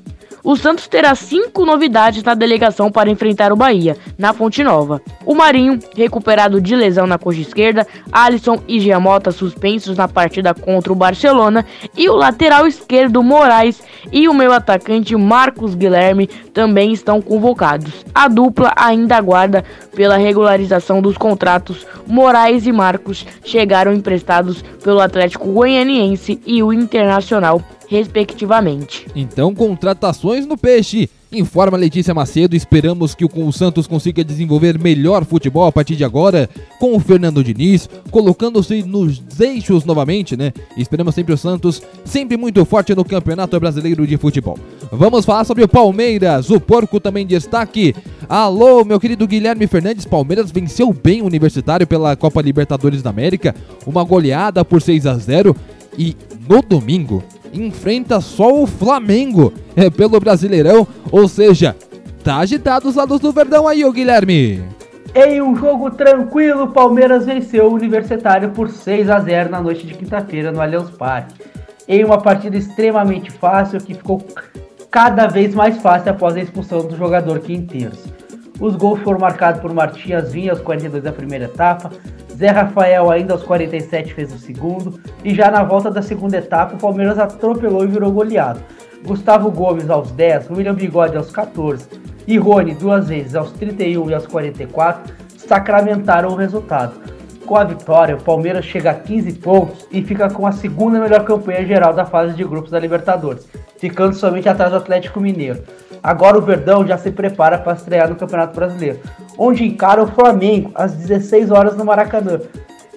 O 0.45 0.57
Santos 0.57 0.89
terá 0.89 1.15
cinco 1.15 1.65
novidades 1.65 2.21
na 2.21 2.33
delegação 2.33 2.91
para 2.91 3.09
enfrentar 3.09 3.53
o 3.53 3.55
Bahia, 3.55 3.95
na 4.17 4.33
Fonte 4.33 4.61
Nova. 4.61 5.01
O 5.25 5.33
Marinho, 5.33 5.79
recuperado 5.95 6.59
de 6.59 6.75
lesão 6.75 7.07
na 7.07 7.17
coxa 7.17 7.39
esquerda, 7.39 7.87
Alisson 8.11 8.59
e 8.67 8.77
Giamota 8.77 9.31
suspensos 9.31 9.97
na 9.97 10.05
partida 10.05 10.53
contra 10.53 10.91
o 10.91 10.95
Barcelona, 10.97 11.65
e 11.95 12.09
o 12.09 12.15
lateral 12.15 12.67
esquerdo 12.67 13.23
Moraes 13.23 13.81
e 14.11 14.27
o 14.27 14.33
meu 14.33 14.51
atacante 14.51 15.15
Marcos 15.15 15.75
Guilherme 15.75 16.27
também 16.53 16.91
estão 16.91 17.21
convocados. 17.21 18.03
A 18.13 18.27
dupla 18.27 18.73
ainda 18.75 19.15
aguarda 19.15 19.63
pela 19.95 20.17
regularização 20.17 21.01
dos 21.01 21.17
contratos. 21.17 21.87
Moraes 22.05 22.67
e 22.67 22.71
Marcos 22.73 23.25
chegaram 23.45 23.93
emprestados 23.93 24.61
pelo 24.83 24.99
Atlético 24.99 25.47
Goianiense 25.53 26.41
e 26.45 26.61
o 26.61 26.73
Internacional 26.73 27.61
respectivamente. 27.93 29.05
Então, 29.15 29.53
contratações 29.53 30.47
no 30.47 30.57
peixe. 30.57 31.09
Informa 31.31 31.77
Letícia 31.77 32.13
Macedo, 32.13 32.55
esperamos 32.55 33.15
que 33.15 33.25
o 33.25 33.51
Santos 33.51 33.87
consiga 33.87 34.23
desenvolver 34.23 34.77
melhor 34.77 35.25
futebol 35.25 35.65
a 35.65 35.71
partir 35.71 35.95
de 35.95 36.03
agora, 36.03 36.47
com 36.79 36.95
o 36.95 36.99
Fernando 36.99 37.43
Diniz, 37.43 37.89
colocando-se 38.11 38.83
nos 38.83 39.19
eixos 39.39 39.83
novamente, 39.83 40.37
né? 40.37 40.53
Esperamos 40.77 41.15
sempre 41.15 41.33
o 41.33 41.37
Santos, 41.37 41.81
sempre 42.05 42.37
muito 42.37 42.63
forte 42.65 42.93
no 42.93 43.03
Campeonato 43.03 43.59
Brasileiro 43.59 44.05
de 44.05 44.15
Futebol. 44.15 44.59
Vamos 44.91 45.25
falar 45.25 45.43
sobre 45.43 45.63
o 45.63 45.67
Palmeiras, 45.67 46.51
o 46.51 46.59
porco 46.59 46.99
também 46.99 47.25
destaque. 47.25 47.95
Alô, 48.29 48.85
meu 48.85 48.99
querido 48.99 49.27
Guilherme 49.27 49.65
Fernandes, 49.65 50.05
Palmeiras 50.05 50.51
venceu 50.51 50.93
bem 50.93 51.23
o 51.23 51.25
Universitário 51.25 51.87
pela 51.87 52.15
Copa 52.15 52.43
Libertadores 52.43 53.01
da 53.01 53.09
América, 53.09 53.55
uma 53.87 54.03
goleada 54.03 54.63
por 54.63 54.83
6 54.83 55.07
a 55.07 55.15
0 55.15 55.55
e 55.97 56.15
no 56.47 56.61
domingo 56.61 57.23
enfrenta 57.53 58.19
só 58.19 58.53
o 58.53 58.65
Flamengo 58.65 59.53
é, 59.75 59.89
pelo 59.89 60.19
Brasileirão, 60.19 60.87
ou 61.11 61.27
seja, 61.27 61.75
tá 62.23 62.37
agitado 62.37 62.89
os 62.89 62.95
lados 62.95 63.19
do 63.19 63.31
Verdão 63.31 63.67
aí, 63.67 63.85
ô 63.85 63.91
Guilherme. 63.91 64.63
Em 65.15 65.41
um 65.41 65.55
jogo 65.55 65.91
tranquilo, 65.91 66.69
Palmeiras 66.69 67.25
venceu 67.25 67.67
o 67.67 67.73
Universitário 67.73 68.49
por 68.49 68.69
6 68.69 69.09
a 69.09 69.19
0 69.19 69.51
na 69.51 69.61
noite 69.61 69.85
de 69.85 69.93
quinta-feira 69.93 70.51
no 70.51 70.59
Allianz 70.59 70.89
Parque. 70.89 71.35
Em 71.87 72.03
uma 72.03 72.17
partida 72.17 72.57
extremamente 72.57 73.29
fácil 73.29 73.79
que 73.79 73.93
ficou 73.93 74.25
cada 74.89 75.27
vez 75.27 75.53
mais 75.53 75.77
fácil 75.77 76.11
após 76.11 76.35
a 76.35 76.39
expulsão 76.39 76.87
do 76.87 76.97
jogador 76.97 77.39
Quinteiros. 77.39 78.05
Os 78.59 78.75
gols 78.75 79.01
foram 79.01 79.19
marcados 79.19 79.61
por 79.61 79.73
Martins 79.73 80.31
Vinha 80.31 80.51
aos 80.51 80.61
42 80.61 81.03
da 81.03 81.11
primeira 81.11 81.45
etapa, 81.45 81.91
Zé 82.35 82.49
Rafael 82.49 83.09
ainda 83.09 83.33
aos 83.33 83.43
47 83.43 84.13
fez 84.13 84.33
o 84.33 84.37
segundo. 84.37 84.99
E 85.23 85.33
já 85.33 85.51
na 85.51 85.63
volta 85.63 85.89
da 85.91 86.01
segunda 86.01 86.37
etapa, 86.37 86.75
o 86.75 86.79
Palmeiras 86.79 87.19
atropelou 87.19 87.83
e 87.83 87.87
virou 87.87 88.11
goleado. 88.11 88.59
Gustavo 89.05 89.51
Gomes 89.51 89.89
aos 89.89 90.11
10, 90.11 90.49
William 90.49 90.73
Bigode 90.73 91.17
aos 91.17 91.29
14 91.29 91.87
e 92.25 92.37
Rony 92.37 92.73
duas 92.73 93.09
vezes 93.09 93.35
aos 93.35 93.51
31 93.51 94.09
e 94.09 94.13
aos 94.13 94.25
44 94.25 95.13
sacramentaram 95.37 96.29
o 96.29 96.35
resultado. 96.35 96.93
Com 97.45 97.57
a 97.57 97.63
vitória, 97.65 98.15
o 98.15 98.21
Palmeiras 98.21 98.63
chega 98.63 98.91
a 98.91 98.93
15 98.93 99.33
pontos 99.33 99.85
e 99.91 100.01
fica 100.01 100.29
com 100.29 100.47
a 100.47 100.51
segunda 100.51 100.99
melhor 100.99 101.25
campanha 101.25 101.65
geral 101.65 101.93
da 101.93 102.05
fase 102.05 102.33
de 102.33 102.43
grupos 102.43 102.71
da 102.71 102.79
Libertadores, 102.79 103.45
ficando 103.77 104.15
somente 104.15 104.47
atrás 104.47 104.71
do 104.71 104.77
Atlético 104.77 105.19
Mineiro. 105.19 105.61
Agora 106.01 106.37
o 106.37 106.41
Verdão 106.41 106.87
já 106.87 106.97
se 106.97 107.11
prepara 107.11 107.57
para 107.57 107.73
estrear 107.73 108.09
no 108.09 108.15
Campeonato 108.15 108.55
Brasileiro, 108.55 108.99
onde 109.37 109.65
encara 109.65 110.01
o 110.01 110.07
Flamengo 110.07 110.71
às 110.73 110.93
16 110.93 111.51
horas 111.51 111.75
no 111.75 111.83
Maracanã, 111.83 112.39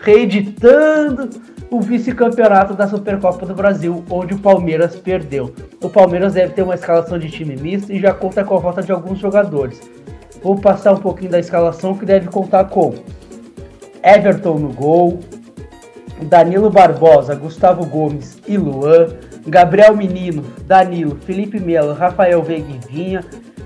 reeditando 0.00 1.28
o 1.68 1.80
vice-campeonato 1.80 2.74
da 2.74 2.86
Supercopa 2.86 3.44
do 3.44 3.54
Brasil, 3.54 4.04
onde 4.08 4.34
o 4.34 4.38
Palmeiras 4.38 4.94
perdeu. 4.94 5.52
O 5.82 5.88
Palmeiras 5.88 6.34
deve 6.34 6.52
ter 6.52 6.62
uma 6.62 6.74
escalação 6.74 7.18
de 7.18 7.28
time 7.28 7.56
misto 7.56 7.92
e 7.92 7.98
já 7.98 8.14
conta 8.14 8.44
com 8.44 8.56
a 8.56 8.60
volta 8.60 8.82
de 8.82 8.92
alguns 8.92 9.18
jogadores. 9.18 9.80
Vou 10.42 10.56
passar 10.56 10.92
um 10.92 10.98
pouquinho 10.98 11.32
da 11.32 11.40
escalação 11.40 11.96
que 11.96 12.04
deve 12.04 12.28
contar 12.28 12.66
com 12.66 12.94
Everton 14.06 14.60
no 14.60 14.68
gol, 14.68 15.18
Danilo 16.22 16.70
Barbosa, 16.70 17.34
Gustavo 17.34 17.84
Gomes 17.84 18.38
e 18.46 18.56
Luan, 18.56 19.08
Gabriel 19.48 19.96
Menino, 19.96 20.44
Danilo, 20.64 21.16
Felipe 21.16 21.58
Melo, 21.58 21.92
Rafael 21.92 22.40
Veiga 22.40 22.78
Vinha, 22.88 23.25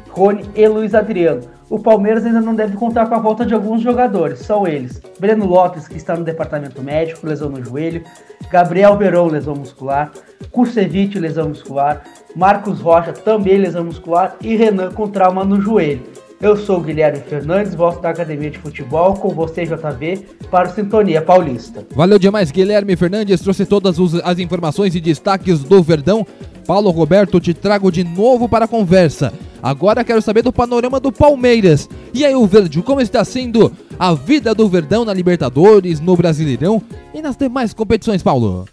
Rony 0.08 0.48
e 0.54 0.66
Luiz 0.66 0.94
Adriano. 0.94 1.42
O 1.68 1.78
Palmeiras 1.78 2.24
ainda 2.24 2.40
não 2.40 2.54
deve 2.54 2.74
contar 2.74 3.06
com 3.06 3.14
a 3.14 3.18
volta 3.18 3.44
de 3.44 3.52
alguns 3.52 3.82
jogadores, 3.82 4.38
são 4.38 4.66
eles: 4.66 5.00
Breno 5.20 5.44
Lopes, 5.44 5.86
que 5.86 5.98
está 5.98 6.16
no 6.16 6.24
departamento 6.24 6.82
médico, 6.82 7.26
lesão 7.26 7.50
no 7.50 7.62
joelho, 7.62 8.02
Gabriel 8.50 8.96
Verão, 8.96 9.26
lesão 9.26 9.54
muscular, 9.54 10.10
Kusevich, 10.50 11.18
lesão 11.18 11.50
muscular, 11.50 12.02
Marcos 12.34 12.80
Rocha, 12.80 13.12
também 13.12 13.58
lesão 13.58 13.84
muscular, 13.84 14.36
e 14.40 14.56
Renan 14.56 14.90
com 14.90 15.06
trauma 15.06 15.44
no 15.44 15.60
joelho. 15.60 16.02
Eu 16.40 16.56
sou 16.56 16.78
o 16.78 16.80
Guilherme 16.80 17.20
Fernandes, 17.20 17.74
vosso 17.74 18.00
da 18.00 18.08
Academia 18.08 18.50
de 18.50 18.58
Futebol, 18.58 19.12
com 19.12 19.28
você, 19.28 19.66
JV, 19.66 20.24
para 20.50 20.70
o 20.70 20.74
Sintonia 20.74 21.20
Paulista. 21.20 21.86
Valeu 21.94 22.18
demais, 22.18 22.50
Guilherme 22.50 22.96
Fernandes, 22.96 23.42
trouxe 23.42 23.66
todas 23.66 23.98
as 24.24 24.38
informações 24.38 24.94
e 24.94 25.00
destaques 25.02 25.58
do 25.58 25.82
Verdão. 25.82 26.26
Paulo 26.66 26.88
Roberto, 26.90 27.38
te 27.40 27.52
trago 27.52 27.92
de 27.92 28.02
novo 28.02 28.48
para 28.48 28.64
a 28.64 28.68
conversa. 28.68 29.34
Agora 29.62 30.02
quero 30.02 30.22
saber 30.22 30.40
do 30.40 30.50
panorama 30.50 30.98
do 30.98 31.12
Palmeiras. 31.12 31.86
E 32.14 32.24
aí, 32.24 32.34
o 32.34 32.46
Verde, 32.46 32.80
como 32.80 33.02
está 33.02 33.22
sendo 33.22 33.70
a 33.98 34.14
vida 34.14 34.54
do 34.54 34.66
Verdão 34.66 35.04
na 35.04 35.12
Libertadores, 35.12 36.00
no 36.00 36.16
Brasileirão 36.16 36.80
e 37.12 37.20
nas 37.20 37.36
demais 37.36 37.74
competições, 37.74 38.22
Paulo? 38.22 38.64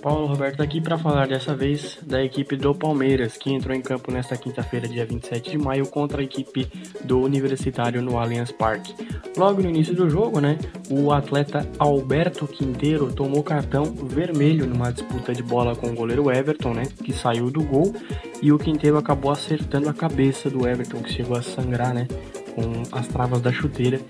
Paulo 0.00 0.26
Roberto 0.26 0.62
aqui 0.62 0.80
para 0.80 0.96
falar 0.96 1.28
dessa 1.28 1.54
vez 1.54 1.98
da 2.02 2.22
equipe 2.22 2.56
do 2.56 2.74
Palmeiras, 2.74 3.36
que 3.36 3.52
entrou 3.52 3.76
em 3.76 3.82
campo 3.82 4.10
nesta 4.10 4.36
quinta-feira, 4.36 4.88
dia 4.88 5.04
27 5.04 5.50
de 5.50 5.58
maio, 5.58 5.86
contra 5.86 6.20
a 6.20 6.24
equipe 6.24 6.66
do 7.04 7.20
Universitário 7.20 8.00
no 8.00 8.18
Allianz 8.18 8.50
Parque. 8.50 8.94
Logo 9.36 9.60
no 9.60 9.68
início 9.68 9.94
do 9.94 10.08
jogo, 10.08 10.40
né, 10.40 10.58
o 10.88 11.12
atleta 11.12 11.68
Alberto 11.78 12.46
Quinteiro 12.46 13.12
tomou 13.12 13.42
cartão 13.42 13.84
vermelho 13.84 14.66
numa 14.66 14.90
disputa 14.90 15.34
de 15.34 15.42
bola 15.42 15.76
com 15.76 15.88
o 15.88 15.94
goleiro 15.94 16.30
Everton, 16.30 16.72
né, 16.72 16.84
que 17.04 17.12
saiu 17.12 17.50
do 17.50 17.62
gol, 17.62 17.94
e 18.40 18.50
o 18.52 18.58
Quinteiro 18.58 18.96
acabou 18.96 19.30
acertando 19.30 19.88
a 19.88 19.94
cabeça 19.94 20.48
do 20.48 20.66
Everton, 20.66 21.02
que 21.02 21.12
chegou 21.12 21.36
a 21.36 21.42
sangrar, 21.42 21.92
né, 21.92 22.08
com 22.54 22.82
as 22.96 23.06
travas 23.06 23.40
da 23.42 23.52
chuteira, 23.52 24.00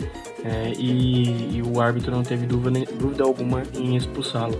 é, 0.44 0.72
e, 0.78 1.56
e, 1.56 1.62
o 1.62 1.80
árbitro 1.80 2.10
não 2.10 2.22
teve 2.22 2.46
dúvida, 2.46 2.80
dúvida 2.98 3.24
alguma 3.24 3.62
em 3.76 3.96
expulsá-lo. 3.96 4.58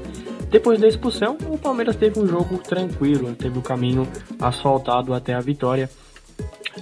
Depois 0.51 0.81
da 0.81 0.89
expulsão, 0.89 1.39
o 1.49 1.57
Palmeiras 1.57 1.95
teve 1.95 2.19
um 2.19 2.27
jogo 2.27 2.59
tranquilo, 2.59 3.35
teve 3.37 3.57
o 3.59 3.63
caminho 3.63 4.07
asfaltado 4.41 5.15
até 5.15 5.33
a 5.33 5.41
vitória. 5.41 5.89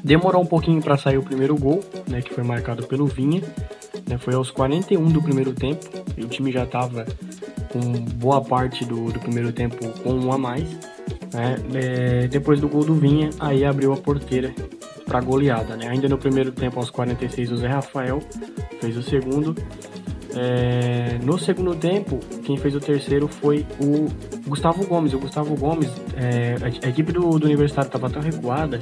Demorou 0.02 0.42
um 0.42 0.46
pouquinho 0.46 0.80
para 0.80 0.96
sair 0.96 1.18
o 1.18 1.22
primeiro 1.22 1.54
gol, 1.54 1.84
né, 2.08 2.22
que 2.22 2.32
foi 2.32 2.42
marcado 2.42 2.86
pelo 2.86 3.06
Vinha. 3.06 3.42
Né, 4.08 4.16
foi 4.16 4.34
aos 4.34 4.50
41 4.50 5.04
do 5.10 5.22
primeiro 5.22 5.52
tempo, 5.52 5.84
e 6.16 6.24
o 6.24 6.28
time 6.28 6.50
já 6.50 6.64
estava 6.64 7.04
com 7.70 7.80
boa 8.14 8.40
parte 8.40 8.86
do, 8.86 9.12
do, 9.12 9.20
primeiro 9.20 9.52
tempo 9.52 9.76
com 10.02 10.14
um 10.14 10.32
a 10.32 10.38
mais. 10.38 10.68
Né, 11.32 11.56
é, 11.74 12.26
depois 12.26 12.60
do 12.60 12.68
gol 12.68 12.84
do 12.84 12.94
Vinha, 12.94 13.28
aí 13.38 13.66
abriu 13.66 13.92
a 13.92 13.96
porteira 13.98 14.54
para 15.04 15.20
goleada. 15.20 15.76
Né? 15.76 15.88
Ainda 15.88 16.08
no 16.08 16.16
primeiro 16.16 16.52
tempo, 16.52 16.78
aos 16.78 16.90
46, 16.90 17.52
o 17.52 17.56
Zé 17.58 17.68
Rafael 17.68 18.20
fez 18.80 18.96
o 18.96 19.02
segundo. 19.02 19.54
É, 20.40 21.18
no 21.24 21.36
segundo 21.36 21.74
tempo, 21.74 22.20
quem 22.44 22.56
fez 22.56 22.72
o 22.76 22.80
terceiro 22.80 23.26
foi 23.26 23.66
o 23.80 24.08
Gustavo 24.48 24.86
Gomes. 24.86 25.12
O 25.12 25.18
Gustavo 25.18 25.56
Gomes, 25.56 25.90
é, 26.16 26.54
a, 26.84 26.88
equipe 26.88 27.10
do, 27.10 27.36
do 27.40 27.44
Universitário 27.44 27.88
estava 27.88 28.08
tão 28.08 28.22
recuada 28.22 28.78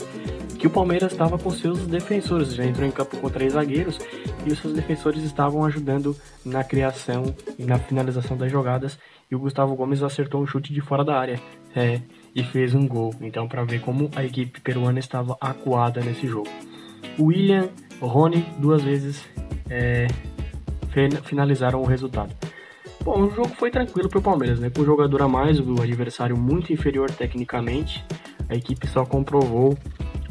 que 0.59 0.67
o 0.67 0.71
Palmeiras 0.71 1.13
estava 1.13 1.39
com 1.39 1.51
seus 1.51 1.87
defensores. 1.87 2.55
Já 2.55 2.63
entrou 2.63 2.87
em 2.87 2.91
campo 2.91 3.17
com 3.17 3.31
três 3.31 3.55
zagueiros 3.55 3.99
e 4.45 4.53
os 4.53 4.59
seus 4.59 4.75
defensores 4.75 5.23
estavam 5.23 5.65
ajudando 5.65 6.15
na 6.45 6.63
criação 6.63 7.35
e 7.59 7.65
na 7.65 7.79
finalização 7.79 8.37
das 8.37 8.53
jogadas. 8.53 8.99
E 9.31 9.35
o 9.35 9.39
Gustavo 9.39 9.75
Gomes 9.75 10.03
acertou 10.03 10.43
um 10.43 10.47
chute 10.47 10.75
de 10.75 10.83
fora 10.83 11.03
da 11.03 11.19
área 11.19 11.41
é, 11.75 12.03
e 12.35 12.45
fez 12.45 12.75
um 12.75 12.87
gol. 12.87 13.15
Então, 13.23 13.49
para 13.49 13.65
ver 13.65 13.81
como 13.81 14.11
a 14.15 14.23
equipe 14.23 14.61
peruana 14.61 14.99
estava 14.99 15.39
acuada 15.41 16.03
nesse 16.03 16.27
jogo. 16.27 16.51
William 17.19 17.71
Rony, 17.99 18.45
duas 18.59 18.83
vezes. 18.83 19.25
É, 19.71 20.07
finalizaram 21.23 21.83
o 21.83 21.85
resultado. 21.85 22.33
Bom, 23.05 23.23
o 23.23 23.31
jogo 23.31 23.51
foi 23.51 23.71
tranquilo 23.71 24.09
para 24.09 24.19
o 24.19 24.23
Palmeiras, 24.23 24.59
né? 24.59 24.69
Com 24.69 24.83
o 24.83 24.85
jogador 24.85 25.23
a 25.23 25.29
mais, 25.29 25.61
o 25.61 25.81
adversário 25.81 26.37
muito 26.37 26.73
inferior 26.73 27.11
tecnicamente, 27.11 28.05
a 28.49 28.55
equipe 28.55 28.87
só 28.89 29.05
comprovou 29.05 29.79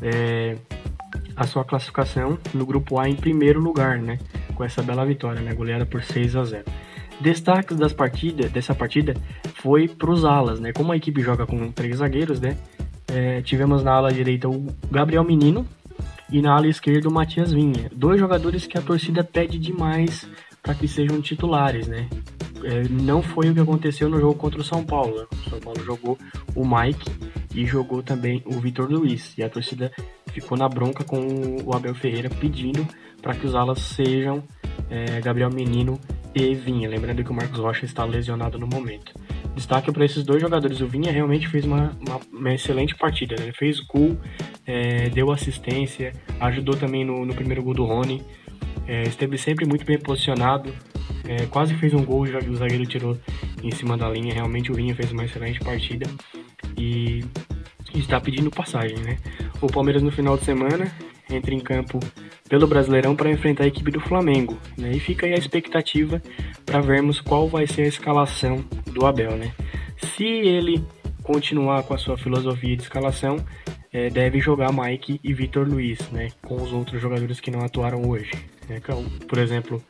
é, 0.02 0.58
a 1.36 1.46
sua 1.46 1.64
classificação 1.64 2.38
no 2.54 2.66
grupo 2.66 3.00
A 3.00 3.08
em 3.08 3.16
primeiro 3.16 3.62
lugar, 3.62 4.00
né? 4.00 4.20
Com 4.56 4.64
essa 4.64 4.82
bela 4.82 5.06
vitória, 5.06 5.42
né? 5.42 5.54
Goleada 5.54 5.86
por 5.86 6.04
6 6.04 6.36
a 6.36 6.44
0. 6.44 6.64
Destaques 7.22 7.78
das 7.78 7.94
partidas, 7.94 8.52
dessa 8.52 8.76
partida 8.76 9.16
foi 9.56 9.88
para 9.88 10.12
os 10.12 10.26
alas, 10.26 10.60
né? 10.60 10.74
Como 10.74 10.92
a 10.92 10.98
equipe 10.98 11.22
joga 11.22 11.46
com 11.46 11.72
três 11.72 11.98
zagueiros, 11.98 12.42
né? 12.42 12.58
É, 13.08 13.42
tivemos 13.42 13.84
na 13.84 13.94
ala 13.94 14.12
direita 14.12 14.50
o 14.50 14.68
Gabriel 14.92 15.24
Menino 15.24 15.66
e 16.30 16.42
na 16.42 16.56
ala 16.56 16.68
esquerda 16.68 17.08
o 17.08 17.14
Matias 17.14 17.54
Vinha. 17.54 17.90
Dois 17.96 18.20
jogadores 18.20 18.68
que 18.68 18.78
a 18.78 18.82
torcida 18.82 19.24
pede 19.24 19.58
demais 19.58 20.28
para 20.66 20.74
que 20.74 20.88
sejam 20.88 21.22
titulares, 21.22 21.88
né? 21.88 22.10
É, 22.64 22.90
não 22.90 23.22
foi 23.22 23.52
o 23.52 23.54
que 23.54 23.60
aconteceu 23.60 24.10
no 24.10 24.20
jogo 24.20 24.34
contra 24.34 24.60
o 24.60 24.64
São 24.64 24.84
Paulo. 24.84 25.16
Né? 25.16 25.26
O 25.32 25.50
São 25.52 25.60
Paulo 25.60 25.84
jogou 25.84 26.18
o 26.56 26.66
Mike 26.68 27.12
e 27.54 27.64
jogou 27.68 28.02
também 28.02 28.42
o 28.48 28.60
Vitor 28.60 28.90
Luiz. 28.90 29.38
E 29.38 29.44
a 29.44 29.50
torcida 29.50 29.92
ficou 30.34 30.58
na 30.58 30.68
bronca 30.68 31.04
com 31.04 31.20
o 31.64 31.76
Abel 31.76 31.94
Ferreira 31.94 32.30
pedindo 32.30 32.86
para 33.22 33.36
que 33.36 33.46
os 33.46 33.54
alas 33.54 33.80
sejam 33.80 34.44
é, 34.90 35.22
Gabriel 35.22 35.52
Menino 35.52 36.00
e 36.34 36.56
Vinha. 36.56 36.90
Lembrando 36.90 37.24
que 37.24 37.30
o 37.30 37.34
Marcos 37.36 37.60
Rocha 37.60 37.86
está 37.86 38.04
lesionado 38.04 38.58
no 38.58 38.66
momento. 38.66 39.14
Destaque 39.54 39.92
para 39.92 40.04
esses 40.04 40.24
dois 40.24 40.42
jogadores. 40.42 40.82
O 40.82 40.88
Vinha 40.88 41.12
realmente 41.12 41.48
fez 41.48 41.66
uma, 41.66 41.96
uma, 42.02 42.20
uma 42.34 42.54
excelente 42.54 42.96
partida. 42.96 43.36
Né? 43.38 43.44
Ele 43.44 43.54
fez 43.54 43.80
gol, 43.82 44.18
é, 44.66 45.10
deu 45.10 45.32
assistência, 45.32 46.14
ajudou 46.40 46.76
também 46.76 47.06
no, 47.06 47.24
no 47.24 47.36
primeiro 47.36 47.62
gol 47.62 47.76
do 47.76 47.86
Rony. 47.86 48.24
É, 48.88 49.04
esteve 49.04 49.38
sempre 49.38 49.66
muito 49.66 49.86
bem 49.86 49.98
posicionado, 49.98 50.74
é, 51.28 51.46
quase 51.48 51.74
fez 51.76 51.94
um 51.94 52.04
gol, 52.04 52.22
o 52.22 52.56
zagueiro 52.56 52.86
tirou 52.86 53.18
em 53.64 53.72
cima 53.72 53.98
da 53.98 54.10
linha. 54.10 54.34
Realmente 54.34 54.72
o 54.72 54.76
Vinha 54.76 54.96
fez 54.96 55.12
uma 55.12 55.26
excelente 55.26 55.60
partida 55.60 56.06
e 56.78 57.24
está 57.94 58.20
pedindo 58.20 58.52
passagem, 58.52 58.98
né? 59.00 59.18
O 59.62 59.68
Palmeiras 59.68 60.04
no 60.04 60.12
final 60.12 60.38
de 60.38 60.44
semana 60.44 60.92
entra 61.30 61.54
em 61.54 61.60
campo 61.60 62.00
pelo 62.48 62.68
Brasileirão 62.68 63.16
para 63.16 63.32
enfrentar 63.32 63.64
a 63.64 63.68
equipe 63.68 63.90
do 63.90 64.00
Flamengo, 64.00 64.58
né? 64.78 64.92
E 64.92 65.00
fica 65.00 65.26
aí 65.26 65.34
a 65.34 65.38
expectativa 65.38 66.22
para 66.66 66.82
vermos 66.82 67.20
qual 67.20 67.48
vai 67.48 67.66
ser 67.66 67.84
a 67.84 67.88
escalação 67.88 68.64
do 68.92 69.06
Abel, 69.06 69.36
né? 69.36 69.52
Se 69.98 70.26
ele 70.26 70.86
continuar 71.24 71.84
com 71.84 71.94
a 71.94 71.98
sua 71.98 72.18
filosofia 72.18 72.76
de 72.76 72.84
escalação, 72.84 73.38
é, 73.92 74.10
deve 74.10 74.40
jogar 74.40 74.72
Mike 74.72 75.20
e 75.24 75.34
Vitor 75.34 75.68
Luiz, 75.68 76.00
né? 76.12 76.30
Com 76.44 76.62
os 76.62 76.72
outros 76.72 77.02
jogadores 77.02 77.40
que 77.40 77.50
não 77.50 77.62
atuaram 77.62 78.08
hoje. 78.08 78.32
Né? 78.70 78.82
Por 79.28 79.38
exemplo, 79.38 79.84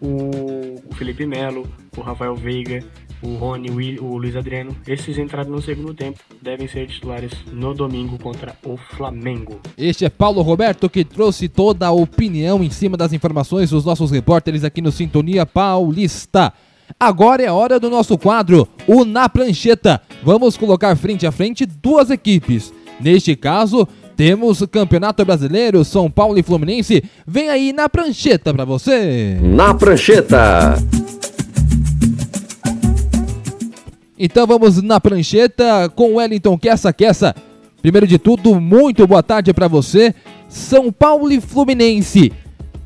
o, 0.00 0.94
Felipe 0.94 1.26
Melo, 1.26 1.66
o 1.96 2.00
Rafael 2.00 2.34
Veiga, 2.34 2.84
o 3.22 3.36
Rony, 3.36 3.70
o 4.00 4.16
Luiz 4.16 4.34
Adriano, 4.34 4.76
esses 4.86 5.16
entraram 5.16 5.50
no 5.50 5.62
segundo 5.62 5.94
tempo, 5.94 6.18
devem 6.40 6.66
ser 6.66 6.88
titulares 6.88 7.32
no 7.52 7.72
domingo 7.72 8.18
contra 8.18 8.56
o 8.64 8.76
Flamengo. 8.76 9.60
Este 9.78 10.04
é 10.04 10.10
Paulo 10.10 10.42
Roberto 10.42 10.90
que 10.90 11.04
trouxe 11.04 11.48
toda 11.48 11.86
a 11.86 11.92
opinião 11.92 12.64
em 12.64 12.70
cima 12.70 12.96
das 12.96 13.12
informações 13.12 13.70
dos 13.70 13.84
nossos 13.84 14.10
repórteres 14.10 14.64
aqui 14.64 14.82
no 14.82 14.90
Sintonia 14.90 15.46
Paulista. 15.46 16.52
Agora 16.98 17.42
é 17.42 17.50
hora 17.50 17.78
do 17.78 17.88
nosso 17.88 18.18
quadro, 18.18 18.68
o 18.86 19.04
Na 19.04 19.28
Prancheta. 19.28 20.02
Vamos 20.22 20.56
colocar 20.56 20.96
frente 20.96 21.26
a 21.26 21.32
frente 21.32 21.64
duas 21.64 22.10
equipes. 22.10 22.72
Neste 23.00 23.34
caso, 23.34 23.88
temos 24.16 24.60
o 24.60 24.68
Campeonato 24.68 25.24
Brasileiro, 25.24 25.84
São 25.84 26.10
Paulo 26.10 26.38
e 26.38 26.42
Fluminense. 26.42 27.02
Vem 27.26 27.48
aí 27.48 27.72
na 27.72 27.88
prancheta 27.88 28.52
para 28.52 28.64
você. 28.64 29.38
Na 29.42 29.74
prancheta. 29.74 30.76
Então 34.18 34.46
vamos 34.46 34.80
na 34.82 35.00
prancheta 35.00 35.88
com 35.94 36.14
Wellington 36.14 36.56
Quessa 36.56 36.92
Quessa. 36.92 37.34
Primeiro 37.80 38.06
de 38.06 38.18
tudo, 38.18 38.60
muito 38.60 39.04
boa 39.06 39.22
tarde 39.22 39.52
para 39.52 39.66
você. 39.66 40.14
São 40.48 40.92
Paulo 40.92 41.32
e 41.32 41.40
Fluminense. 41.40 42.32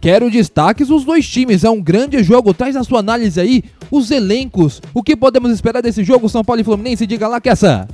Quero 0.01 0.31
destaques 0.31 0.89
dos 0.89 1.05
dois 1.05 1.29
times, 1.29 1.65
é 1.65 1.69
um 1.69 1.83
grande 1.83 2.23
jogo. 2.23 2.55
Traz 2.55 2.77
a 2.77 2.85
sua 2.85 3.01
análise 3.01 3.39
aí, 3.39 3.62
os 3.91 4.11
elencos. 4.11 4.81
O 4.95 5.03
que 5.03 5.17
podemos 5.17 5.51
esperar 5.51 5.83
desse 5.83 6.03
jogo, 6.05 6.29
São 6.29 6.45
Paulo 6.45 6.61
e 6.62 6.65
Fluminense? 6.65 7.07
Diga 7.07 7.29
lá, 7.29 7.41
Quessa. 7.41 7.87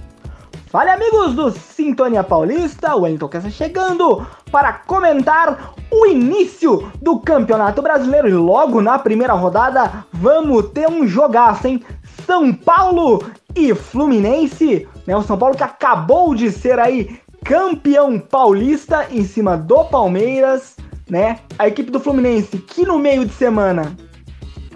Fala 0.73 0.95
amigos 0.95 1.35
do 1.35 1.51
Sintonia 1.51 2.25
Paulista, 2.25 2.97
o 2.97 3.03
Wellington 3.03 3.29
Kessa 3.29 3.51
chegando 3.51 4.27
para 4.51 4.73
comentar 4.73 5.75
o 5.91 6.07
início 6.07 6.91
do 6.99 7.21
Campeonato 7.21 7.83
Brasileiro 7.83 8.27
e 8.27 8.33
logo 8.33 8.81
na 8.81 8.99
primeira 8.99 9.35
rodada 9.35 10.07
vamos 10.11 10.71
ter 10.71 10.89
um 10.89 11.07
jogaço, 11.07 11.67
hein? 11.67 11.85
São 12.25 12.55
Paulo 12.55 13.23
e 13.55 13.75
Fluminense, 13.75 14.89
né? 15.07 15.15
O 15.15 15.21
São 15.21 15.37
Paulo 15.37 15.55
que 15.55 15.63
acabou 15.63 16.35
de 16.35 16.51
ser 16.51 16.79
aí 16.79 17.21
campeão 17.45 18.19
paulista 18.19 19.07
em 19.11 19.25
cima 19.25 19.59
do 19.59 19.85
Palmeiras, 19.85 20.79
né? 21.07 21.41
A 21.59 21.69
equipe 21.69 21.91
do 21.91 22.01
Fluminense 22.01 22.57
que 22.57 22.87
no 22.87 22.99
meio 22.99 23.27
de 23.27 23.35
semana 23.35 23.95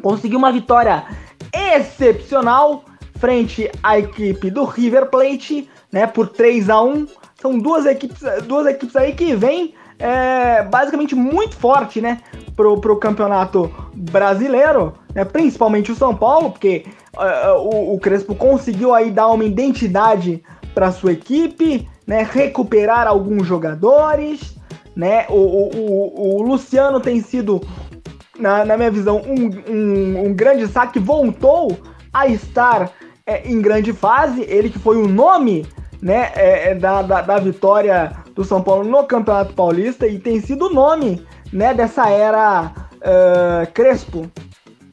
conseguiu 0.02 0.36
uma 0.36 0.52
vitória 0.52 1.06
excepcional 1.54 2.84
frente 3.18 3.70
à 3.82 3.98
equipe 3.98 4.50
do 4.50 4.64
River 4.64 5.06
Plate 5.06 5.70
né, 5.96 6.06
por 6.06 6.28
3 6.28 6.68
a 6.68 6.82
1 6.82 7.06
São 7.40 7.58
duas 7.58 7.86
equipes, 7.86 8.20
duas 8.44 8.66
equipes 8.66 8.94
aí 8.94 9.14
que 9.14 9.34
vêm 9.34 9.72
é, 9.98 10.62
basicamente 10.62 11.14
muito 11.14 11.56
forte, 11.56 12.02
né, 12.02 12.20
pro, 12.54 12.78
pro 12.78 12.98
campeonato 12.98 13.72
brasileiro, 13.94 14.92
né, 15.14 15.24
principalmente 15.24 15.90
o 15.90 15.96
São 15.96 16.14
Paulo, 16.14 16.50
porque 16.50 16.84
uh, 17.16 17.58
o, 17.58 17.94
o, 17.94 17.98
Crespo 17.98 18.34
conseguiu 18.34 18.92
aí 18.94 19.10
dar 19.10 19.28
uma 19.28 19.44
identidade 19.44 20.42
para 20.74 20.92
sua 20.92 21.12
equipe, 21.12 21.88
né, 22.06 22.28
recuperar 22.30 23.06
alguns 23.06 23.46
jogadores, 23.46 24.54
né? 24.94 25.24
O, 25.30 25.34
o, 25.34 26.36
o, 26.36 26.42
Luciano 26.42 27.00
tem 27.00 27.22
sido, 27.22 27.62
na, 28.38 28.66
na 28.66 28.76
minha 28.76 28.90
visão, 28.90 29.22
um, 29.26 29.72
um, 29.72 30.26
um 30.26 30.34
grande 30.34 30.66
saque, 30.68 30.98
voltou 30.98 31.78
a 32.12 32.26
estar 32.26 32.90
é, 33.26 33.48
em 33.48 33.60
grande 33.62 33.94
fase, 33.94 34.42
ele 34.42 34.68
que 34.68 34.78
foi 34.78 34.98
o 34.98 35.08
nome 35.08 35.66
né, 36.00 36.32
é, 36.34 36.70
é, 36.70 36.74
da, 36.74 37.02
da, 37.02 37.20
da, 37.22 37.38
vitória 37.38 38.12
do 38.34 38.44
São 38.44 38.62
Paulo 38.62 38.88
no 38.88 39.04
Campeonato 39.04 39.54
Paulista 39.54 40.06
e 40.06 40.18
tem 40.18 40.40
sido 40.40 40.66
o 40.66 40.72
nome 40.72 41.24
né, 41.52 41.72
dessa 41.72 42.08
era 42.08 42.72
uh, 42.96 43.72
Crespo, 43.72 44.30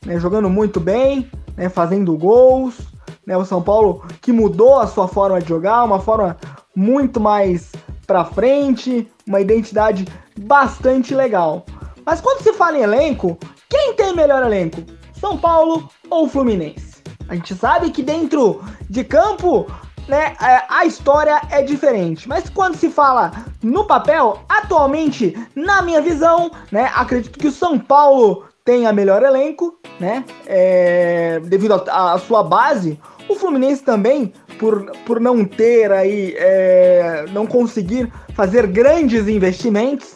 né, 0.06 0.20
jogando 0.20 0.50
muito 0.50 0.80
bem, 0.80 1.30
né, 1.58 1.70
fazendo 1.70 2.18
gols, 2.18 2.80
né, 3.26 3.36
o 3.38 3.46
São 3.46 3.62
Paulo 3.62 4.04
que 4.22 4.32
mudou 4.32 4.80
a 4.80 4.88
sua 4.88 5.08
forma 5.08 5.42
de 5.42 5.50
jogar, 5.50 5.84
uma 5.84 6.00
forma 6.00 6.38
muito 6.76 7.20
mais 7.20 7.72
para 8.08 8.26
frente, 8.26 9.08
uma 9.28 9.40
identidade 9.40 10.08
bastante 10.40 11.14
legal. 11.14 11.66
Mas 12.06 12.20
quando 12.20 12.42
se 12.42 12.54
fala 12.54 12.78
em 12.78 12.82
elenco, 12.82 13.38
quem 13.70 13.94
tem 13.94 14.16
melhor 14.16 14.44
elenco? 14.44 14.84
São 15.14 15.38
Paulo 15.38 15.90
ou 16.10 16.28
Fluminense? 16.28 17.02
A 17.30 17.36
gente 17.36 17.56
sabe 17.56 17.92
que 17.92 18.04
dentro 18.04 18.62
de 18.90 19.04
campo, 19.04 19.68
né, 20.08 20.36
é, 20.42 20.64
a 20.70 20.86
história 20.86 21.42
é 21.50 21.62
diferente. 21.62 22.28
Mas 22.28 22.50
quando 22.50 22.76
se 22.76 22.90
fala 22.90 23.32
no 23.62 23.86
papel, 23.86 24.42
atualmente, 24.50 25.36
na 25.56 25.82
minha 25.82 26.02
visão, 26.02 26.52
né, 26.72 26.92
acredito 26.96 27.38
que 27.40 27.48
o 27.48 27.52
São 27.52 27.80
Paulo 27.80 28.46
tem 28.66 28.86
a 28.86 28.94
melhor 28.94 29.24
elenco, 29.24 29.78
né, 30.00 30.24
é, 30.46 31.40
devido 31.42 31.74
à 31.74 32.18
sua 32.18 32.44
base. 32.44 33.00
O 33.28 33.36
Fluminense 33.36 33.84
também 33.84 34.34
por, 34.60 34.92
por 35.06 35.20
não 35.20 35.46
ter 35.46 35.92
aí, 35.92 36.34
é, 36.38 37.26
não 37.32 37.46
conseguir 37.46 38.12
fazer 38.34 38.68
grandes 38.68 39.28
investimentos, 39.28 40.16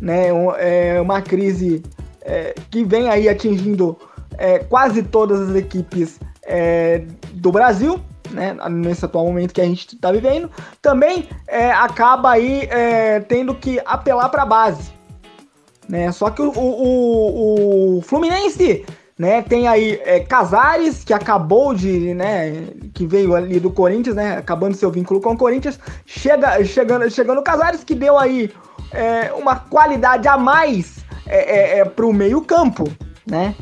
né? 0.00 0.28
É 0.58 1.00
uma 1.00 1.22
crise 1.22 1.82
é, 2.22 2.54
que 2.70 2.84
vem 2.84 3.08
aí 3.08 3.28
atingindo 3.28 3.96
é, 4.38 4.58
quase 4.58 5.02
todas 5.02 5.50
as 5.50 5.56
equipes 5.56 6.18
do 7.32 7.50
Brasil, 7.50 8.00
né? 8.36 8.56
Nesse 8.70 9.04
atual 9.04 9.26
momento 9.26 9.52
que 9.52 9.60
a 9.60 9.64
gente 9.64 9.94
está 9.94 10.12
vivendo, 10.12 10.50
também 10.80 11.28
é, 11.48 11.72
acaba 11.72 12.30
aí 12.30 12.68
é, 12.70 13.20
tendo 13.20 13.54
que 13.54 13.80
apelar 13.84 14.28
para 14.28 14.42
a 14.42 14.46
base, 14.46 14.92
né? 15.88 16.12
Só 16.12 16.30
que 16.30 16.42
o, 16.42 16.52
o, 16.56 17.98
o 17.98 18.02
Fluminense 18.02 18.84
né? 19.18 19.40
Tem 19.40 19.66
aí 19.66 20.00
é, 20.04 20.20
Casares, 20.20 21.02
que 21.02 21.14
acabou 21.14 21.74
de, 21.74 22.12
né, 22.12 22.66
que 22.92 23.06
veio 23.06 23.34
ali 23.34 23.58
do 23.58 23.70
Corinthians, 23.70 24.14
né, 24.14 24.36
acabando 24.36 24.76
seu 24.76 24.90
vínculo 24.90 25.22
com 25.22 25.32
o 25.32 25.38
Corinthians, 25.38 25.80
chega, 26.04 26.62
chegando, 26.64 27.10
chegando 27.10 27.42
Casares, 27.42 27.82
que 27.82 27.94
deu 27.94 28.18
aí 28.18 28.52
é, 28.92 29.32
uma 29.32 29.56
qualidade 29.56 30.28
a 30.28 30.36
mais 30.36 31.04
é, 31.26 31.38
é, 31.38 31.78
é 31.78 31.84
para 31.86 32.04
o 32.04 32.12
meio 32.12 32.42
campo, 32.42 32.84
né? 33.26 33.54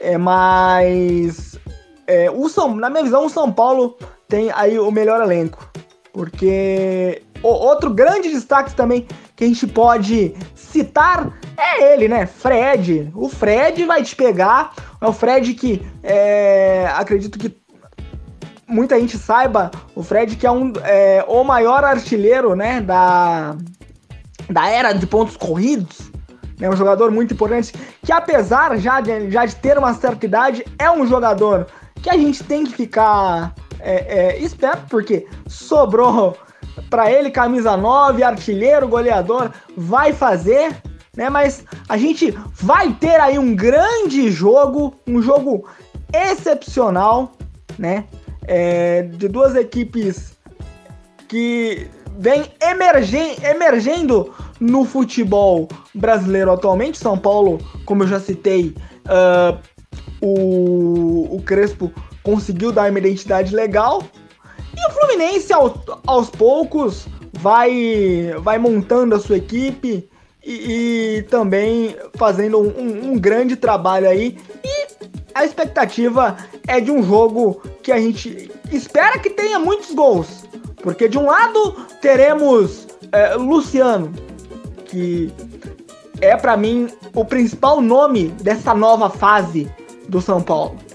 É, 0.00 0.18
mas 0.18 1.58
é, 2.06 2.30
o 2.30 2.48
São, 2.48 2.74
na 2.74 2.90
minha 2.90 3.02
visão, 3.02 3.26
o 3.26 3.30
São 3.30 3.52
Paulo 3.52 3.96
tem 4.28 4.50
aí 4.52 4.78
o 4.78 4.90
melhor 4.90 5.20
elenco, 5.20 5.68
porque 6.12 7.22
o, 7.42 7.48
outro 7.48 7.90
grande 7.90 8.30
destaque 8.30 8.74
também 8.74 9.06
que 9.34 9.44
a 9.44 9.46
gente 9.46 9.66
pode 9.66 10.34
citar 10.54 11.32
é 11.56 11.92
ele, 11.92 12.08
né? 12.08 12.26
Fred. 12.26 13.10
O 13.14 13.28
Fred 13.28 13.84
vai 13.84 14.02
te 14.02 14.16
pegar. 14.16 14.72
É 15.00 15.06
o 15.06 15.12
Fred 15.12 15.54
que 15.54 15.86
é, 16.02 16.90
acredito 16.94 17.38
que 17.38 17.54
muita 18.66 18.98
gente 18.98 19.18
saiba. 19.18 19.70
O 19.94 20.02
Fred 20.02 20.36
que 20.36 20.46
é, 20.46 20.50
um, 20.50 20.72
é 20.82 21.24
o 21.28 21.44
maior 21.44 21.84
artilheiro, 21.84 22.54
né? 22.54 22.80
Da, 22.80 23.56
da 24.50 24.68
era 24.68 24.92
de 24.92 25.06
pontos 25.06 25.36
corridos. 25.36 26.10
É 26.60 26.68
um 26.68 26.76
jogador 26.76 27.10
muito 27.10 27.34
importante. 27.34 27.74
Que 28.02 28.12
apesar 28.12 28.76
já 28.78 29.00
de, 29.00 29.30
já 29.30 29.44
de 29.44 29.54
ter 29.56 29.76
uma 29.76 29.92
certa 29.92 30.24
idade, 30.24 30.64
é 30.78 30.90
um 30.90 31.06
jogador 31.06 31.66
que 32.02 32.08
a 32.08 32.16
gente 32.16 32.42
tem 32.42 32.64
que 32.64 32.72
ficar 32.72 33.54
é, 33.80 34.18
é, 34.18 34.38
esperto, 34.38 34.86
porque 34.88 35.26
sobrou 35.46 36.36
para 36.90 37.10
ele 37.10 37.30
camisa 37.30 37.76
9, 37.76 38.22
artilheiro, 38.22 38.88
goleador, 38.88 39.50
vai 39.76 40.12
fazer 40.12 40.76
né? 41.16 41.30
Mas 41.30 41.64
a 41.88 41.96
gente 41.96 42.30
vai 42.52 42.92
ter 42.92 43.18
aí 43.18 43.38
um 43.38 43.56
grande 43.56 44.30
jogo, 44.30 44.94
um 45.06 45.22
jogo 45.22 45.66
excepcional, 46.12 47.32
né? 47.78 48.04
É, 48.46 49.02
de 49.02 49.26
duas 49.26 49.56
equipes 49.56 50.36
que 51.26 51.88
vem 52.18 52.44
emergen, 52.60 53.36
emergendo 53.42 54.32
no 54.60 54.84
futebol 54.84 55.66
brasileiro 55.92 56.52
atualmente. 56.52 56.98
São 56.98 57.18
Paulo, 57.18 57.58
como 57.84 58.04
eu 58.04 58.06
já 58.06 58.20
citei, 58.20 58.74
uh, 59.06 59.58
o, 60.20 61.36
o 61.36 61.42
Crespo 61.42 61.92
conseguiu 62.26 62.72
dar 62.72 62.90
uma 62.90 62.98
identidade 62.98 63.54
legal. 63.54 64.02
E 64.76 64.88
o 64.88 64.90
Fluminense, 64.90 65.52
ao, 65.52 65.80
aos 66.04 66.28
poucos, 66.28 67.06
vai, 67.32 68.34
vai 68.40 68.58
montando 68.58 69.14
a 69.14 69.20
sua 69.20 69.36
equipe, 69.36 70.10
e, 70.44 71.18
e 71.18 71.22
também 71.22 71.96
fazendo 72.14 72.60
um, 72.60 73.12
um, 73.12 73.18
grande 73.18 73.54
trabalho 73.54 74.08
aí. 74.08 74.36
E 74.64 74.86
a 75.34 75.44
expectativa 75.44 76.36
é 76.66 76.80
de 76.80 76.90
um 76.90 77.02
jogo 77.02 77.62
que 77.82 77.92
a 77.92 77.98
gente 77.98 78.50
espera 78.72 79.18
que 79.18 79.30
tenha 79.30 79.58
muitos 79.58 79.94
gols. 79.94 80.44
Porque 80.82 81.08
de 81.08 81.18
um 81.18 81.26
lado 81.26 81.76
teremos 82.00 82.88
é, 83.12 83.34
Luciano, 83.34 84.12
que 84.84 85.32
é 86.20 86.36
para 86.36 86.56
mim 86.56 86.88
o 87.14 87.24
principal 87.24 87.80
nome 87.80 88.28
dessa 88.42 88.74
nova 88.74 89.10
fase 89.10 89.70
do 90.08 90.20
São 90.20 90.40
Paulo. 90.40 90.85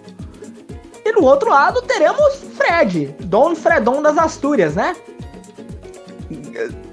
E 1.11 1.13
do 1.13 1.25
outro 1.25 1.49
lado 1.49 1.81
teremos 1.81 2.35
Fred, 2.55 3.13
Dom 3.19 3.53
Fredon 3.53 4.01
das 4.01 4.17
Astúrias, 4.17 4.75
né? 4.75 4.95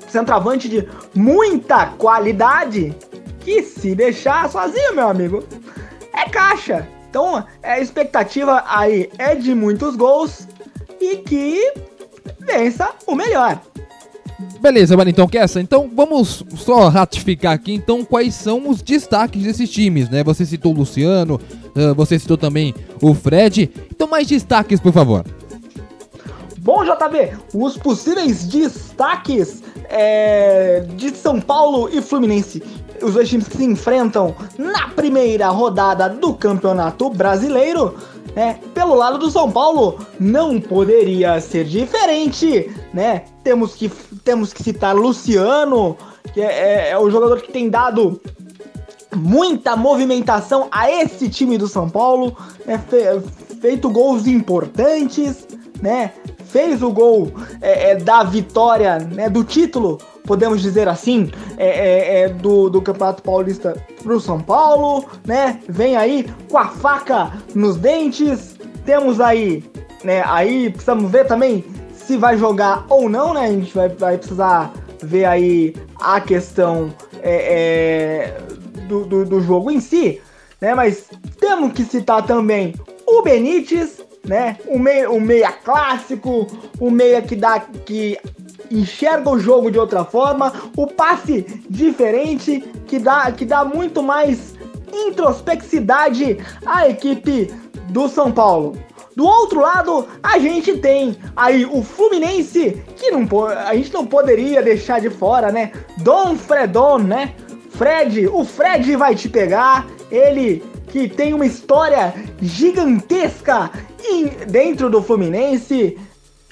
centroavante 0.09 0.69
de 0.69 0.89
muita 1.15 1.87
qualidade 1.93 2.93
que 3.39 3.63
se 3.63 3.95
deixar 3.95 4.51
sozinho, 4.51 4.97
meu 4.97 5.09
amigo, 5.09 5.45
é 6.13 6.29
caixa. 6.29 6.89
Então, 7.09 7.47
a 7.63 7.79
expectativa 7.79 8.65
aí 8.67 9.09
é 9.19 9.37
de 9.37 9.55
muitos 9.55 9.95
gols 9.95 10.49
e 11.01 11.19
que 11.19 11.73
vença 12.41 12.91
o 13.07 13.15
melhor. 13.15 13.61
Beleza, 14.61 14.97
Wellington 14.97 15.27
Kessa. 15.27 15.61
Então 15.61 15.91
vamos 15.95 16.45
só 16.57 16.89
ratificar 16.89 17.53
aqui 17.53 17.75
então 17.75 18.05
quais 18.05 18.35
são 18.35 18.69
os 18.69 18.81
destaques 18.83 19.43
desses 19.43 19.69
times, 19.69 20.09
né? 20.09 20.23
Você 20.23 20.47
citou 20.47 20.73
o 20.73 20.77
Luciano, 20.77 21.41
você 21.97 22.19
citou 22.19 22.37
também 22.37 22.75
o 23.03 23.15
Fred. 23.15 23.71
Então 23.91 24.09
mais 24.09 24.27
destaques, 24.27 24.79
por 24.81 24.93
favor. 24.93 25.25
Bom, 26.59 26.85
JB, 26.85 27.39
os 27.55 27.79
possíveis 27.79 28.45
destaques 28.45 29.63
é, 29.89 30.85
de 30.97 31.17
São 31.17 31.41
Paulo 31.41 31.89
e 31.91 32.03
Fluminense. 32.03 32.63
Os 33.01 33.15
dois 33.15 33.29
times 33.29 33.49
que 33.49 33.57
se 33.57 33.65
enfrentam 33.65 34.35
na 34.59 34.89
primeira 34.89 35.49
rodada 35.49 36.09
do 36.09 36.35
Campeonato 36.35 37.09
Brasileiro. 37.11 37.97
Né? 38.35 38.61
pelo 38.75 38.95
lado 38.95 39.19
do 39.19 39.31
São 39.31 39.51
Paulo, 39.51 39.99
não 40.19 40.61
poderia 40.61 41.41
ser 41.41 41.65
diferente, 41.65 42.71
né? 42.93 43.25
Temos 43.43 43.75
que, 43.75 43.89
temos 44.25 44.53
que 44.53 44.63
citar 44.63 44.95
Luciano, 44.95 45.97
que 46.33 46.41
é, 46.41 46.45
é, 46.45 46.91
é 46.91 46.99
o 46.99 47.11
jogador 47.11 47.41
que 47.41 47.53
tem 47.53 47.69
dado 47.69 48.21
muita 49.15 49.77
movimentação 49.77 50.69
a 50.71 50.91
esse 50.91 51.29
time 51.29 51.57
do 51.59 51.67
São 51.67 51.89
Paulo, 51.89 52.37
né? 52.67 52.79
Fe, 52.89 53.57
feito 53.61 53.91
gols 53.91 54.27
importantes, 54.27 55.47
né? 55.81 56.13
fez 56.49 56.83
o 56.83 56.91
gol 56.91 57.31
é, 57.61 57.91
é, 57.91 57.95
da 57.95 58.23
vitória, 58.23 58.99
né, 58.99 59.29
do 59.29 59.45
título, 59.45 59.99
podemos 60.29 60.61
dizer 60.61 60.87
assim, 60.87 61.31
é, 61.57 61.67
é, 61.67 62.21
é 62.21 62.29
do, 62.29 62.69
do 62.69 62.83
Campeonato 62.83 63.23
Paulista 63.23 63.83
pro 64.03 64.21
São 64.21 64.39
Paulo, 64.39 65.07
né? 65.27 65.59
Vem 65.67 65.97
aí 65.97 66.31
com 66.51 66.59
a 66.59 66.69
faca 66.69 67.33
nos 67.55 67.77
dentes. 67.77 68.55
Temos 68.85 69.23
aí, 69.23 69.65
né? 70.05 70.23
Aí 70.27 70.69
precisamos 70.69 71.11
ver 71.11 71.27
também 71.27 71.65
se 71.95 72.19
vai 72.19 72.37
jogar 72.37 72.85
ou 72.91 73.09
não, 73.09 73.33
né? 73.33 73.47
A 73.47 73.51
gente 73.51 73.75
vai, 73.75 73.89
vai 73.89 74.19
precisar 74.19 74.71
ver 75.03 75.25
aí 75.25 75.75
a 75.99 76.21
questão 76.21 76.93
é, 77.23 78.35
do, 78.87 79.07
do, 79.07 79.25
do 79.25 79.41
jogo 79.41 79.71
em 79.71 79.81
si, 79.81 80.21
né? 80.61 80.75
Mas 80.75 81.09
temos 81.41 81.73
que 81.73 81.85
citar 81.85 82.27
também 82.27 82.75
o 83.07 83.23
Benítez, 83.23 84.03
né? 84.27 84.59
O 84.67 84.79
meia, 84.79 85.11
o 85.11 85.19
meia 85.19 85.53
clássico, 85.53 86.47
o 86.79 86.91
meia 86.91 87.23
que 87.23 87.35
dá 87.35 87.61
que 87.61 88.19
enxerga 88.71 89.31
o 89.31 89.39
jogo 89.39 89.71
de 89.71 89.79
outra 89.79 90.05
forma, 90.05 90.53
o 90.77 90.87
passe 90.87 91.63
diferente 91.69 92.61
que 92.87 92.99
dá 92.99 93.31
que 93.33 93.45
dá 93.45 93.65
muito 93.65 94.03
mais 94.03 94.55
introspectividade 94.93 96.39
à 96.65 96.89
equipe 96.89 97.53
do 97.91 98.09
São 98.09 98.33
Paulo. 98.33 98.77
Do 99.19 99.27
outro 99.27 99.61
lado, 99.61 100.07
a 100.23 100.39
gente 100.39 100.79
tem 100.79 101.17
aí 101.35 101.67
o 101.67 101.83
Fluminense, 101.83 102.81
que 102.95 103.11
não 103.11 103.27
a 103.47 103.75
gente 103.75 103.93
não 103.93 104.07
poderia 104.07 104.63
deixar 104.63 105.01
de 105.01 105.11
fora, 105.11 105.51
né? 105.51 105.73
Dom 105.97 106.37
Fredon, 106.37 106.99
né? 106.99 107.35
Fred, 107.71 108.29
o 108.29 108.45
Fred 108.45 108.95
vai 108.97 109.15
te 109.15 109.29
pegar. 109.29 109.87
Ele 110.11 110.63
que 110.89 111.09
tem 111.09 111.35
uma 111.35 111.47
história 111.47 112.15
gigantesca 112.41 113.71
em, 114.05 114.27
dentro 114.49 114.89
do 114.89 115.03
Fluminense. 115.03 115.99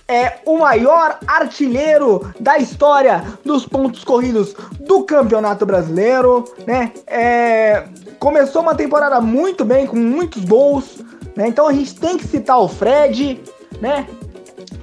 É 0.08 0.34
o 0.44 0.58
maior 0.58 1.18
artilheiro 1.26 2.32
da 2.38 2.58
história 2.58 3.24
dos 3.44 3.66
pontos 3.66 4.04
corridos 4.04 4.54
do 4.80 5.02
Campeonato 5.02 5.66
Brasileiro, 5.66 6.44
né? 6.64 6.92
É, 7.06 7.84
começou 8.20 8.62
uma 8.62 8.74
temporada 8.74 9.20
muito 9.20 9.64
bem, 9.64 9.86
com 9.86 9.96
muitos 9.96 10.44
gols, 10.44 11.04
né? 11.34 11.48
Então 11.48 11.66
a 11.66 11.72
gente 11.72 11.94
tem 11.96 12.16
que 12.16 12.26
citar 12.26 12.58
o 12.60 12.68
Fred, 12.68 13.42
né? 13.80 14.06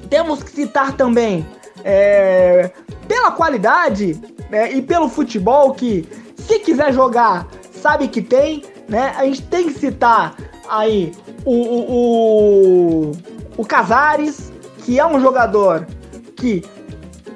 Temos 0.09 0.43
que 0.43 0.51
citar 0.51 0.91
também 0.97 1.45
é, 1.83 2.71
pela 3.07 3.31
qualidade 3.31 4.19
né, 4.49 4.71
e 4.71 4.81
pelo 4.81 5.09
futebol 5.09 5.73
que, 5.73 6.07
se 6.35 6.59
quiser 6.59 6.93
jogar, 6.93 7.47
sabe 7.71 8.07
que 8.07 8.21
tem, 8.21 8.63
né? 8.87 9.13
A 9.17 9.25
gente 9.25 9.41
tem 9.43 9.67
que 9.67 9.79
citar 9.79 10.35
aí 10.69 11.11
o, 11.43 11.51
o, 11.51 11.91
o, 11.91 13.11
o 13.57 13.65
Casares, 13.65 14.52
que 14.83 14.99
é 14.99 15.05
um 15.05 15.19
jogador 15.19 15.87
que 16.35 16.63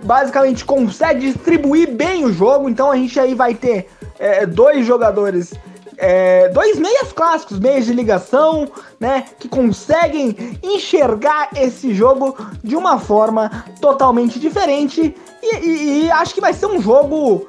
basicamente 0.04 0.64
consegue 0.64 1.32
distribuir 1.32 1.92
bem 1.92 2.26
o 2.26 2.32
jogo, 2.32 2.70
então 2.70 2.92
a 2.92 2.96
gente 2.96 3.20
aí 3.20 3.34
vai 3.34 3.54
ter 3.54 3.88
é, 4.20 4.46
dois 4.46 4.86
jogadores, 4.86 5.54
é, 5.98 6.50
dois 6.50 6.78
meias 6.78 7.12
clássicos, 7.12 7.60
meias 7.60 7.86
de 7.86 7.94
ligação, 7.94 8.70
né, 9.00 9.26
que 9.40 9.48
conseguem 9.48 10.60
enxergar 10.62 11.50
esse 11.56 11.94
jogo 11.94 12.38
de 12.64 12.76
uma 12.76 13.00
forma 13.00 13.66
totalmente 13.82 14.40
diferente 14.40 15.16
e, 15.42 15.56
e, 15.56 16.06
e 16.06 16.12
acho 16.12 16.34
que 16.34 16.42
vai 16.42 16.54
ser 16.54 16.68
um 16.68 16.82
jogo 16.82 17.48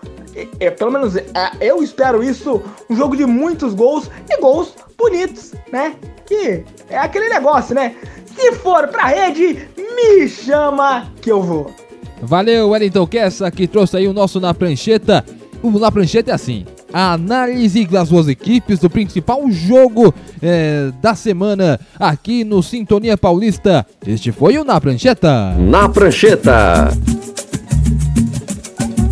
é, 0.60 0.70
pelo 0.70 0.90
menos 0.92 1.16
é, 1.16 1.24
eu 1.60 1.82
espero 1.82 2.22
isso, 2.22 2.62
um 2.88 2.94
jogo 2.94 3.16
de 3.16 3.26
muitos 3.26 3.74
gols 3.74 4.10
e 4.28 4.40
gols 4.40 4.74
bonitos, 4.96 5.52
né? 5.72 5.96
Que 6.26 6.64
é 6.88 6.98
aquele 6.98 7.28
negócio, 7.28 7.74
né? 7.74 7.96
Se 8.38 8.52
for 8.52 8.86
pra 8.86 9.06
rede, 9.06 9.68
me 9.76 10.28
chama 10.28 11.08
que 11.20 11.30
eu 11.30 11.42
vou. 11.42 11.74
Valeu, 12.22 12.68
Wellington 12.70 13.04
Kessa, 13.04 13.50
que 13.50 13.66
trouxe 13.66 13.96
aí 13.96 14.06
o 14.06 14.12
nosso 14.12 14.38
Na 14.38 14.54
Prancheta. 14.54 15.24
O 15.60 15.76
Na 15.76 15.90
Prancheta 15.90 16.30
é 16.30 16.34
assim, 16.34 16.64
a 16.92 17.14
análise 17.14 17.84
das 17.84 18.10
duas 18.10 18.28
equipes 18.28 18.78
do 18.78 18.88
principal 18.88 19.50
jogo 19.50 20.14
é, 20.40 20.92
da 21.02 21.16
semana 21.16 21.80
aqui 21.98 22.44
no 22.44 22.62
Sintonia 22.62 23.18
Paulista. 23.18 23.84
Este 24.06 24.30
foi 24.30 24.56
o 24.56 24.62
Na 24.62 24.80
Prancheta. 24.80 25.56
Na 25.58 25.88
Prancheta. 25.88 26.90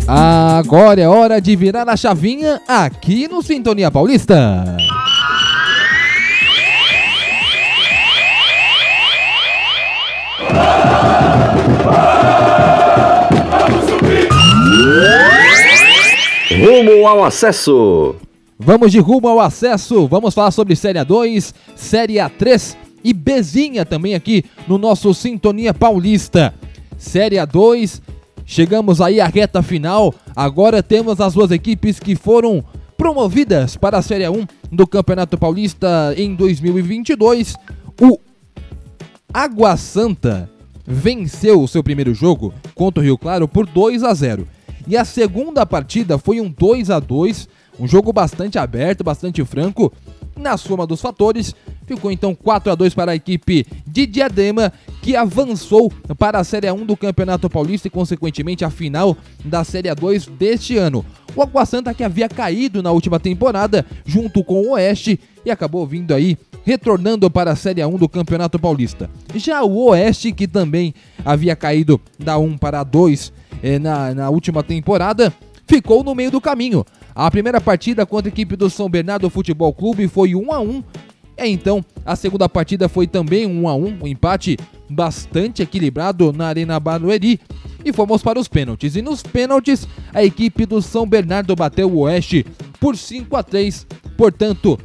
Agora 0.07 1.01
é 1.01 1.07
hora 1.07 1.41
de 1.41 1.53
virar 1.53 1.89
a 1.89 1.97
chavinha 1.97 2.61
aqui 2.65 3.27
no 3.27 3.43
Sintonia 3.43 3.91
Paulista. 3.91 4.77
Rumo 16.49 17.07
ao 17.07 17.23
acesso. 17.23 18.15
Vamos 18.57 18.91
de 18.91 18.99
rumo 18.99 19.27
ao 19.27 19.39
acesso. 19.39 20.07
Vamos 20.07 20.33
falar 20.33 20.51
sobre 20.51 20.75
Série 20.75 20.99
A2, 20.99 21.53
Série 21.75 22.15
A3 22.15 22.75
e 23.03 23.13
Bezinha 23.13 23.85
também 23.85 24.15
aqui 24.15 24.43
no 24.67 24.77
nosso 24.77 25.13
Sintonia 25.13 25.73
Paulista. 25.73 26.53
Série 26.97 27.35
A2, 27.35 28.01
Chegamos 28.49 29.01
aí 29.01 29.19
à 29.19 29.27
reta 29.27 29.61
final. 29.61 30.15
Agora 30.33 30.81
temos 30.81 31.19
as 31.19 31.33
duas 31.33 31.51
equipes 31.51 31.99
que 31.99 32.15
foram 32.15 32.63
promovidas 32.97 33.75
para 33.75 33.97
a 33.97 34.01
Série 34.01 34.27
1 34.27 34.47
do 34.71 34.87
Campeonato 34.87 35.37
Paulista 35.37 36.13
em 36.15 36.33
2022. 36.33 37.57
O 38.01 38.17
Água 39.33 39.75
Santa 39.75 40.49
venceu 40.85 41.61
o 41.61 41.67
seu 41.67 41.83
primeiro 41.83 42.13
jogo 42.13 42.53
contra 42.73 43.01
o 43.01 43.03
Rio 43.03 43.17
Claro 43.17 43.49
por 43.49 43.65
2 43.65 44.01
a 44.01 44.13
0. 44.13 44.47
E 44.87 44.95
a 44.95 45.03
segunda 45.03 45.65
partida 45.65 46.17
foi 46.17 46.39
um 46.39 46.49
2 46.49 46.89
a 46.89 46.99
2, 46.99 47.49
um 47.77 47.85
jogo 47.85 48.13
bastante 48.13 48.57
aberto, 48.57 49.03
bastante 49.03 49.43
franco. 49.43 49.91
Na 50.37 50.55
soma 50.55 50.87
dos 50.87 51.01
fatores, 51.01 51.53
ficou 51.85 52.09
então 52.09 52.33
4 52.33 52.71
a 52.71 52.75
2 52.75 52.93
para 52.93 53.11
a 53.11 53.15
equipe 53.15 53.65
de 53.85 54.05
Diadema, 54.05 54.71
que 55.01 55.15
avançou 55.15 55.91
para 56.17 56.39
a 56.39 56.43
Série 56.43 56.71
1 56.71 56.85
do 56.85 56.95
Campeonato 56.95 57.49
Paulista 57.49 57.87
e, 57.87 57.91
consequentemente, 57.91 58.63
a 58.63 58.69
final 58.69 59.17
da 59.43 59.65
Série 59.65 59.93
2 59.93 60.27
deste 60.27 60.77
ano. 60.77 61.05
O 61.35 61.41
Água 61.41 61.65
Santa, 61.65 61.93
que 61.93 62.03
havia 62.03 62.29
caído 62.29 62.81
na 62.81 62.91
última 62.91 63.19
temporada, 63.19 63.85
junto 64.05 64.41
com 64.41 64.61
o 64.61 64.71
Oeste, 64.71 65.19
e 65.45 65.51
acabou 65.51 65.85
vindo 65.85 66.13
aí, 66.13 66.37
retornando 66.63 67.29
para 67.29 67.51
a 67.51 67.55
Série 67.55 67.83
1 67.83 67.97
do 67.97 68.07
Campeonato 68.07 68.57
Paulista. 68.57 69.09
Já 69.35 69.63
o 69.63 69.89
Oeste, 69.89 70.31
que 70.31 70.47
também 70.47 70.93
havia 71.25 71.55
caído 71.57 71.99
da 72.17 72.37
1 72.37 72.57
para 72.57 72.79
a 72.79 72.83
2 72.83 73.33
eh, 73.35 73.36
na, 73.81 74.13
na 74.13 74.29
última 74.29 74.63
temporada, 74.63 75.33
ficou 75.67 76.03
no 76.03 76.15
meio 76.15 76.31
do 76.31 76.41
caminho. 76.41 76.83
A 77.13 77.29
primeira 77.31 77.59
partida 77.59 78.05
contra 78.05 78.29
a 78.29 78.33
equipe 78.33 78.55
do 78.55 78.69
São 78.69 78.89
Bernardo 78.89 79.29
Futebol 79.29 79.73
Clube 79.73 80.07
foi 80.07 80.33
1 80.35 80.53
a 80.53 80.59
1. 80.59 80.83
É, 81.35 81.47
então, 81.47 81.83
a 82.05 82.15
segunda 82.15 82.47
partida 82.49 82.89
foi 82.89 83.05
também 83.05 83.45
1 83.45 83.67
a 83.67 83.75
1, 83.75 83.99
um 84.03 84.07
empate 84.07 84.57
bastante 84.89 85.61
equilibrado 85.61 86.31
na 86.31 86.47
Arena 86.47 86.79
Barueri. 86.79 87.39
E 87.83 87.91
fomos 87.93 88.23
para 88.23 88.39
os 88.39 88.47
pênaltis. 88.47 88.95
E 88.95 89.01
nos 89.01 89.21
pênaltis, 89.21 89.85
a 90.13 90.23
equipe 90.23 90.65
do 90.65 90.81
São 90.81 91.05
Bernardo 91.07 91.55
bateu 91.55 91.91
o 91.91 91.99
Oeste 91.99 92.45
por 92.79 92.97
5 92.97 93.35
a 93.35 93.43
3. 93.43 93.85
Portanto, 94.17 94.79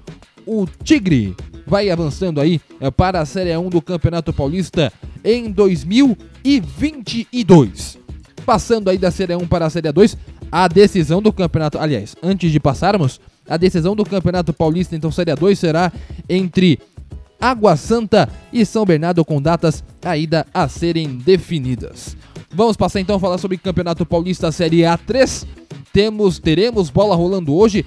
o 0.46 0.66
Tigre 0.84 1.34
vai 1.66 1.90
avançando 1.90 2.40
aí 2.40 2.60
é, 2.80 2.90
para 2.90 3.20
a 3.20 3.26
Série 3.26 3.56
1 3.56 3.70
do 3.70 3.80
Campeonato 3.80 4.32
Paulista 4.32 4.92
em 5.24 5.48
2022. 5.50 8.01
Passando 8.44 8.90
aí 8.90 8.98
da 8.98 9.10
Série 9.10 9.36
1 9.36 9.46
para 9.46 9.66
a 9.66 9.70
Série 9.70 9.92
2, 9.92 10.16
a 10.50 10.68
decisão 10.68 11.22
do 11.22 11.32
campeonato. 11.32 11.78
Aliás, 11.78 12.16
antes 12.22 12.50
de 12.50 12.58
passarmos, 12.60 13.20
a 13.48 13.56
decisão 13.56 13.96
do 13.96 14.04
Campeonato 14.04 14.52
Paulista, 14.52 14.94
então 14.94 15.10
Série 15.10 15.34
2, 15.34 15.58
será 15.58 15.92
entre 16.28 16.78
Água 17.40 17.76
Santa 17.76 18.28
e 18.52 18.64
São 18.64 18.84
Bernardo, 18.84 19.24
com 19.24 19.42
datas 19.42 19.82
ainda 20.04 20.46
a 20.54 20.68
serem 20.68 21.16
definidas. 21.16 22.16
Vamos 22.54 22.76
passar 22.76 23.00
então 23.00 23.16
a 23.16 23.20
falar 23.20 23.38
sobre 23.38 23.56
Campeonato 23.56 24.04
Paulista 24.04 24.52
Série 24.52 24.80
A3. 24.80 25.46
Temos, 25.92 26.38
teremos 26.38 26.90
bola 26.90 27.16
rolando 27.16 27.54
hoje. 27.54 27.84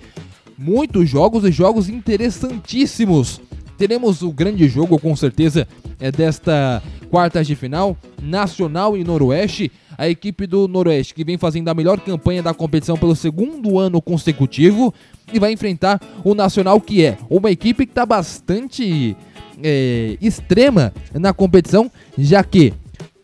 Muitos 0.58 1.10
jogos 1.10 1.44
e 1.44 1.52
jogos 1.52 1.88
interessantíssimos. 1.88 3.40
Teremos 3.78 4.22
o 4.22 4.32
grande 4.32 4.68
jogo, 4.68 4.98
com 4.98 5.16
certeza, 5.16 5.68
é 6.00 6.12
desta 6.12 6.82
quartas 7.10 7.46
de 7.46 7.56
final, 7.56 7.98
Nacional 8.22 8.98
e 8.98 9.04
Noroeste 9.04 9.72
a 9.98 10.08
equipe 10.10 10.46
do 10.48 10.68
Noroeste, 10.68 11.14
que 11.14 11.24
vem 11.24 11.38
fazendo 11.38 11.70
a 11.70 11.74
melhor 11.74 12.00
campanha 12.00 12.44
da 12.44 12.54
competição 12.54 12.98
pelo 12.98 13.16
segundo 13.16 13.80
ano 13.80 14.02
consecutivo, 14.02 14.94
e 15.34 15.40
vai 15.40 15.52
enfrentar 15.52 16.02
o 16.24 16.36
Nacional, 16.36 16.80
que 16.80 17.04
é 17.04 17.18
uma 17.30 17.52
equipe 17.52 17.86
que 17.86 17.92
está 17.92 18.06
bastante 18.06 19.16
é, 19.64 20.18
extrema 20.22 20.94
na 21.14 21.34
competição, 21.34 21.92
já 22.18 22.44
que 22.44 22.74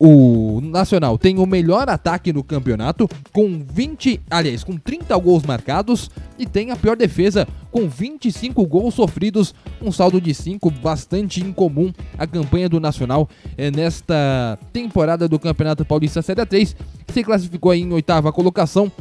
o 0.04 0.60
Nacional 0.62 1.16
tem 1.16 1.38
o 1.38 1.46
melhor 1.46 1.88
ataque 1.88 2.34
no 2.34 2.44
campeonato, 2.44 3.08
com 3.32 3.64
20, 3.64 4.20
aliás, 4.32 4.64
com 4.64 4.76
30 4.76 5.16
gols 5.20 5.44
marcados, 5.44 6.10
e 6.40 6.46
tem 6.48 6.72
a 6.72 6.76
pior 6.76 6.98
defesa, 6.98 7.48
com 7.72 7.88
25 7.88 8.66
gols 8.66 8.96
sofridos, 8.96 9.54
um 9.80 9.92
saldo 9.92 10.20
de 10.20 10.34
5 10.34 10.72
bastante 10.72 11.40
incomum 11.42 11.94
a 12.18 12.26
campanha 12.26 12.68
do 12.68 12.80
Nacional 12.80 13.30
é, 13.56 13.70
nesta 13.70 14.58
temporada 14.74 15.28
do 15.28 15.38
Campeonato 15.38 15.86
Paulista 15.86 16.24
Série 16.24 16.48
3, 16.48 16.76
que 17.06 17.14
se 17.14 17.24
classificou 17.24 17.72
em 17.72 17.94
oitava 17.94 18.32
colocação. 18.32 18.92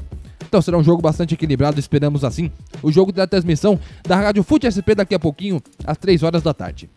Então 0.47 0.61
será 0.61 0.77
um 0.77 0.85
jogo 0.85 1.01
bastante 1.01 1.33
equilibrado, 1.33 1.81
esperamos 1.81 2.25
assim. 2.25 2.51
O 2.83 2.93
jogo 2.93 3.11
da 3.11 3.27
transmissão 3.27 3.81
da 4.07 4.17
Rádio 4.17 4.43
Fute 4.43 4.67
SP 4.69 4.93
daqui 4.95 5.15
a 5.15 5.19
pouquinho, 5.19 5.63
às 5.87 5.97
3 5.97 6.23
horas 6.23 6.43
da 6.43 6.53
tarde. 6.53 6.91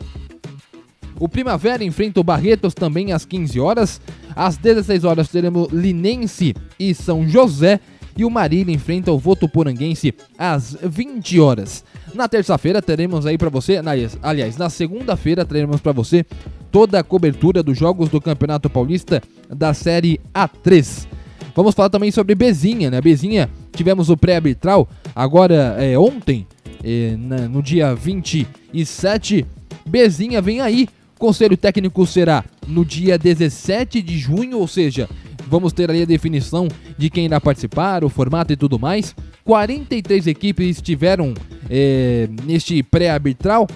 O 1.18 1.28
Primavera 1.28 1.84
enfrenta 1.84 2.20
o 2.20 2.24
Barretos 2.24 2.74
também 2.74 3.12
às 3.12 3.24
15 3.24 3.60
horas. 3.60 4.00
Às 4.34 4.56
16 4.56 5.04
horas 5.04 5.28
teremos 5.28 5.68
Linense 5.72 6.54
e 6.78 6.94
São 6.94 7.28
José. 7.28 7.80
E 8.16 8.24
o 8.24 8.30
Marília 8.30 8.74
enfrenta 8.74 9.10
o 9.10 9.18
Votuporanguense 9.18 10.14
às 10.38 10.76
20 10.82 11.40
horas. 11.40 11.84
Na 12.14 12.28
terça-feira 12.28 12.80
teremos 12.80 13.26
aí 13.26 13.36
para 13.36 13.50
você, 13.50 13.80
aliás, 14.22 14.56
na 14.56 14.70
segunda-feira 14.70 15.44
teremos 15.44 15.80
para 15.80 15.90
você 15.90 16.24
toda 16.70 17.00
a 17.00 17.02
cobertura 17.02 17.60
dos 17.60 17.76
jogos 17.76 18.08
do 18.08 18.20
Campeonato 18.20 18.70
Paulista 18.70 19.20
da 19.48 19.74
Série 19.74 20.20
A3. 20.32 21.08
Vamos 21.56 21.74
falar 21.74 21.88
também 21.88 22.10
sobre 22.10 22.34
Bezinha, 22.34 22.90
né? 22.90 23.00
Bezinha, 23.00 23.48
tivemos 23.72 24.10
o 24.10 24.16
pré-arbitral 24.16 24.88
agora 25.14 25.76
é, 25.78 25.98
ontem, 25.98 26.46
é, 26.82 27.16
na, 27.16 27.48
no 27.48 27.62
dia 27.62 27.94
27. 27.94 29.46
Bezinha 29.86 30.40
vem 30.40 30.60
aí 30.60 30.88
Conselho 31.18 31.56
técnico 31.56 32.06
será 32.06 32.44
no 32.66 32.84
dia 32.84 33.16
17 33.16 34.02
de 34.02 34.18
junho, 34.18 34.58
ou 34.58 34.66
seja, 34.66 35.08
vamos 35.48 35.72
ter 35.72 35.90
ali 35.90 36.02
a 36.02 36.06
definição 36.06 36.68
de 36.98 37.08
quem 37.08 37.26
irá 37.26 37.40
participar, 37.40 38.04
o 38.04 38.08
formato 38.08 38.52
e 38.52 38.56
tudo 38.56 38.78
mais. 38.78 39.14
43 39.44 40.26
equipes 40.26 40.76
estiveram 40.76 41.34
é, 41.70 42.28
neste 42.44 42.82
pré-arbitral 42.82 43.68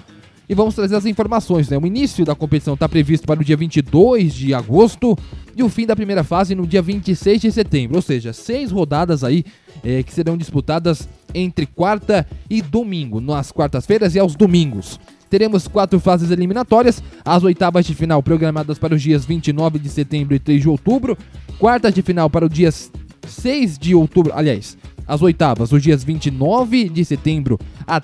e 0.48 0.55
vamos 0.55 0.74
trazer 0.74 0.96
as 0.96 1.07
informações. 1.07 1.68
Né? 1.68 1.79
O 1.79 1.87
início 1.87 2.24
da 2.24 2.35
competição 2.35 2.74
está 2.74 2.88
previsto 2.88 3.27
para 3.27 3.40
o 3.40 3.44
dia 3.44 3.57
22 3.57 4.33
de 4.35 4.55
agosto 4.55 5.16
e 5.55 5.62
o 5.62 5.68
fim 5.68 5.87
da 5.87 5.94
primeira 5.94 6.24
fase 6.24 6.55
no 6.55 6.66
dia 6.66 6.81
26 6.81 7.40
de 7.40 7.53
setembro, 7.53 7.96
ou 7.96 8.03
seja, 8.03 8.33
seis 8.33 8.70
rodadas 8.70 9.22
aí 9.22 9.44
é, 9.85 10.03
que 10.03 10.12
serão 10.12 10.37
disputadas 10.37 11.09
entre 11.35 11.66
quarta 11.66 12.27
e 12.48 12.62
domingo, 12.62 13.20
nas 13.20 13.53
quartas-feiras 13.53 14.14
e 14.14 14.18
aos 14.18 14.35
domingos. 14.35 14.98
Teremos 15.30 15.68
quatro 15.68 16.00
fases 16.00 16.30
eliminatórias, 16.30 17.02
as 17.24 17.42
oitavas 17.44 17.84
de 17.84 17.94
final 17.94 18.22
programadas 18.22 18.78
para 18.78 18.94
os 18.94 19.02
dias 19.02 19.24
29 19.24 19.78
de 19.78 19.88
setembro 19.88 20.34
e 20.34 20.38
3 20.38 20.62
de 20.62 20.68
outubro, 20.68 21.16
quartas 21.58 21.94
de 21.94 22.02
final 22.02 22.30
para 22.30 22.46
os 22.46 22.52
dias 22.52 22.90
6 23.26 23.78
de 23.78 23.94
outubro, 23.94 24.32
aliás, 24.34 24.76
as 25.06 25.22
oitavas, 25.22 25.72
os 25.72 25.82
dias 25.82 26.02
29 26.04 26.88
de 26.88 27.04
setembro 27.04 27.58
a 27.86 28.02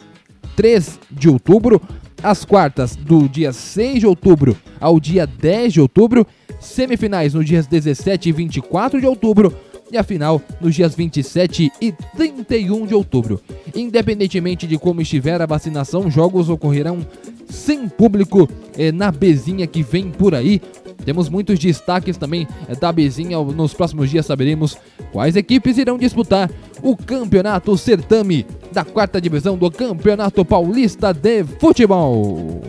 3 0.56 0.98
de 1.10 1.28
outubro, 1.28 1.80
as 2.22 2.44
quartas 2.44 2.96
do 2.96 3.28
dia 3.28 3.52
6 3.52 4.00
de 4.00 4.06
outubro 4.06 4.56
ao 4.80 4.98
dia 4.98 5.26
10 5.26 5.74
de 5.74 5.80
outubro, 5.80 6.26
semifinais 6.60 7.34
nos 7.34 7.44
dias 7.44 7.66
17 7.66 8.28
e 8.28 8.32
24 8.32 9.00
de 9.00 9.06
outubro 9.06 9.54
e 9.90 9.96
a 9.96 10.02
final 10.02 10.40
nos 10.60 10.74
dias 10.74 10.94
27 10.94 11.70
e 11.80 11.92
31 12.16 12.86
de 12.86 12.94
outubro. 12.94 13.40
Independentemente 13.74 14.66
de 14.66 14.78
como 14.78 15.00
estiver 15.00 15.40
a 15.40 15.46
vacinação, 15.46 16.10
jogos 16.10 16.48
ocorrerão 16.48 17.06
sem 17.48 17.88
público 17.88 18.48
eh, 18.76 18.90
na 18.90 19.10
Bezinha 19.10 19.66
que 19.66 19.82
vem 19.82 20.10
por 20.10 20.34
aí. 20.34 20.60
Temos 21.04 21.28
muitos 21.28 21.58
destaques 21.58 22.16
também 22.16 22.48
eh, 22.68 22.74
da 22.74 22.90
Bezinha. 22.90 23.38
Nos 23.38 23.74
próximos 23.74 24.10
dias 24.10 24.26
saberemos 24.26 24.76
quais 25.12 25.36
equipes 25.36 25.78
irão 25.78 25.98
disputar 25.98 26.50
o 26.82 26.96
campeonato 26.96 27.76
certame 27.76 28.46
da 28.72 28.84
quarta 28.84 29.20
divisão 29.20 29.56
do 29.56 29.70
Campeonato 29.70 30.44
Paulista 30.44 31.12
de 31.12 31.44
Futebol. 31.44 32.62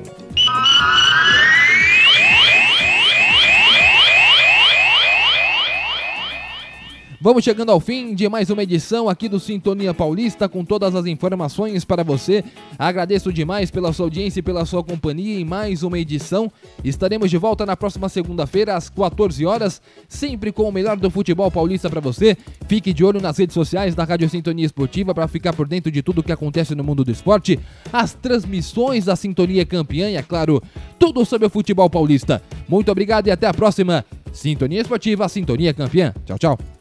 Vamos 7.25 7.43
chegando 7.43 7.71
ao 7.71 7.79
fim 7.79 8.13
de 8.13 8.29
mais 8.29 8.51
uma 8.51 8.61
edição 8.61 9.09
aqui 9.09 9.27
do 9.27 9.39
Sintonia 9.39 9.95
Paulista 9.95 10.47
com 10.47 10.63
todas 10.63 10.93
as 10.93 11.07
informações 11.07 11.83
para 11.83 12.03
você. 12.03 12.43
Agradeço 12.77 13.33
demais 13.33 13.71
pela 13.71 13.91
sua 13.91 14.05
audiência 14.05 14.41
e 14.41 14.43
pela 14.43 14.63
sua 14.63 14.83
companhia 14.83 15.39
em 15.39 15.43
mais 15.43 15.81
uma 15.81 15.97
edição. 15.97 16.51
Estaremos 16.83 17.31
de 17.31 17.37
volta 17.39 17.65
na 17.65 17.75
próxima 17.75 18.09
segunda-feira 18.09 18.75
às 18.75 18.91
14 18.91 19.43
horas, 19.43 19.81
sempre 20.07 20.51
com 20.51 20.69
o 20.69 20.71
melhor 20.71 20.97
do 20.97 21.09
futebol 21.09 21.49
paulista 21.49 21.89
para 21.89 21.99
você. 21.99 22.37
Fique 22.67 22.93
de 22.93 23.03
olho 23.03 23.19
nas 23.19 23.39
redes 23.39 23.55
sociais 23.55 23.95
da 23.95 24.03
Rádio 24.03 24.29
Sintonia 24.29 24.67
Esportiva 24.67 25.11
para 25.11 25.27
ficar 25.27 25.53
por 25.53 25.67
dentro 25.67 25.91
de 25.91 26.03
tudo 26.03 26.19
o 26.19 26.23
que 26.23 26.31
acontece 26.31 26.75
no 26.75 26.83
mundo 26.83 27.03
do 27.03 27.09
esporte, 27.09 27.59
as 27.91 28.13
transmissões 28.13 29.05
da 29.05 29.15
Sintonia 29.15 29.65
Campeã 29.65 30.11
e, 30.11 30.15
é 30.15 30.21
claro, 30.21 30.61
tudo 30.99 31.25
sobre 31.25 31.47
o 31.47 31.49
futebol 31.49 31.89
paulista. 31.89 32.39
Muito 32.69 32.91
obrigado 32.91 33.25
e 33.25 33.31
até 33.31 33.47
a 33.47 33.53
próxima. 33.53 34.05
Sintonia 34.31 34.81
Esportiva, 34.81 35.27
Sintonia 35.27 35.73
Campeã. 35.73 36.13
Tchau, 36.23 36.37
tchau. 36.37 36.74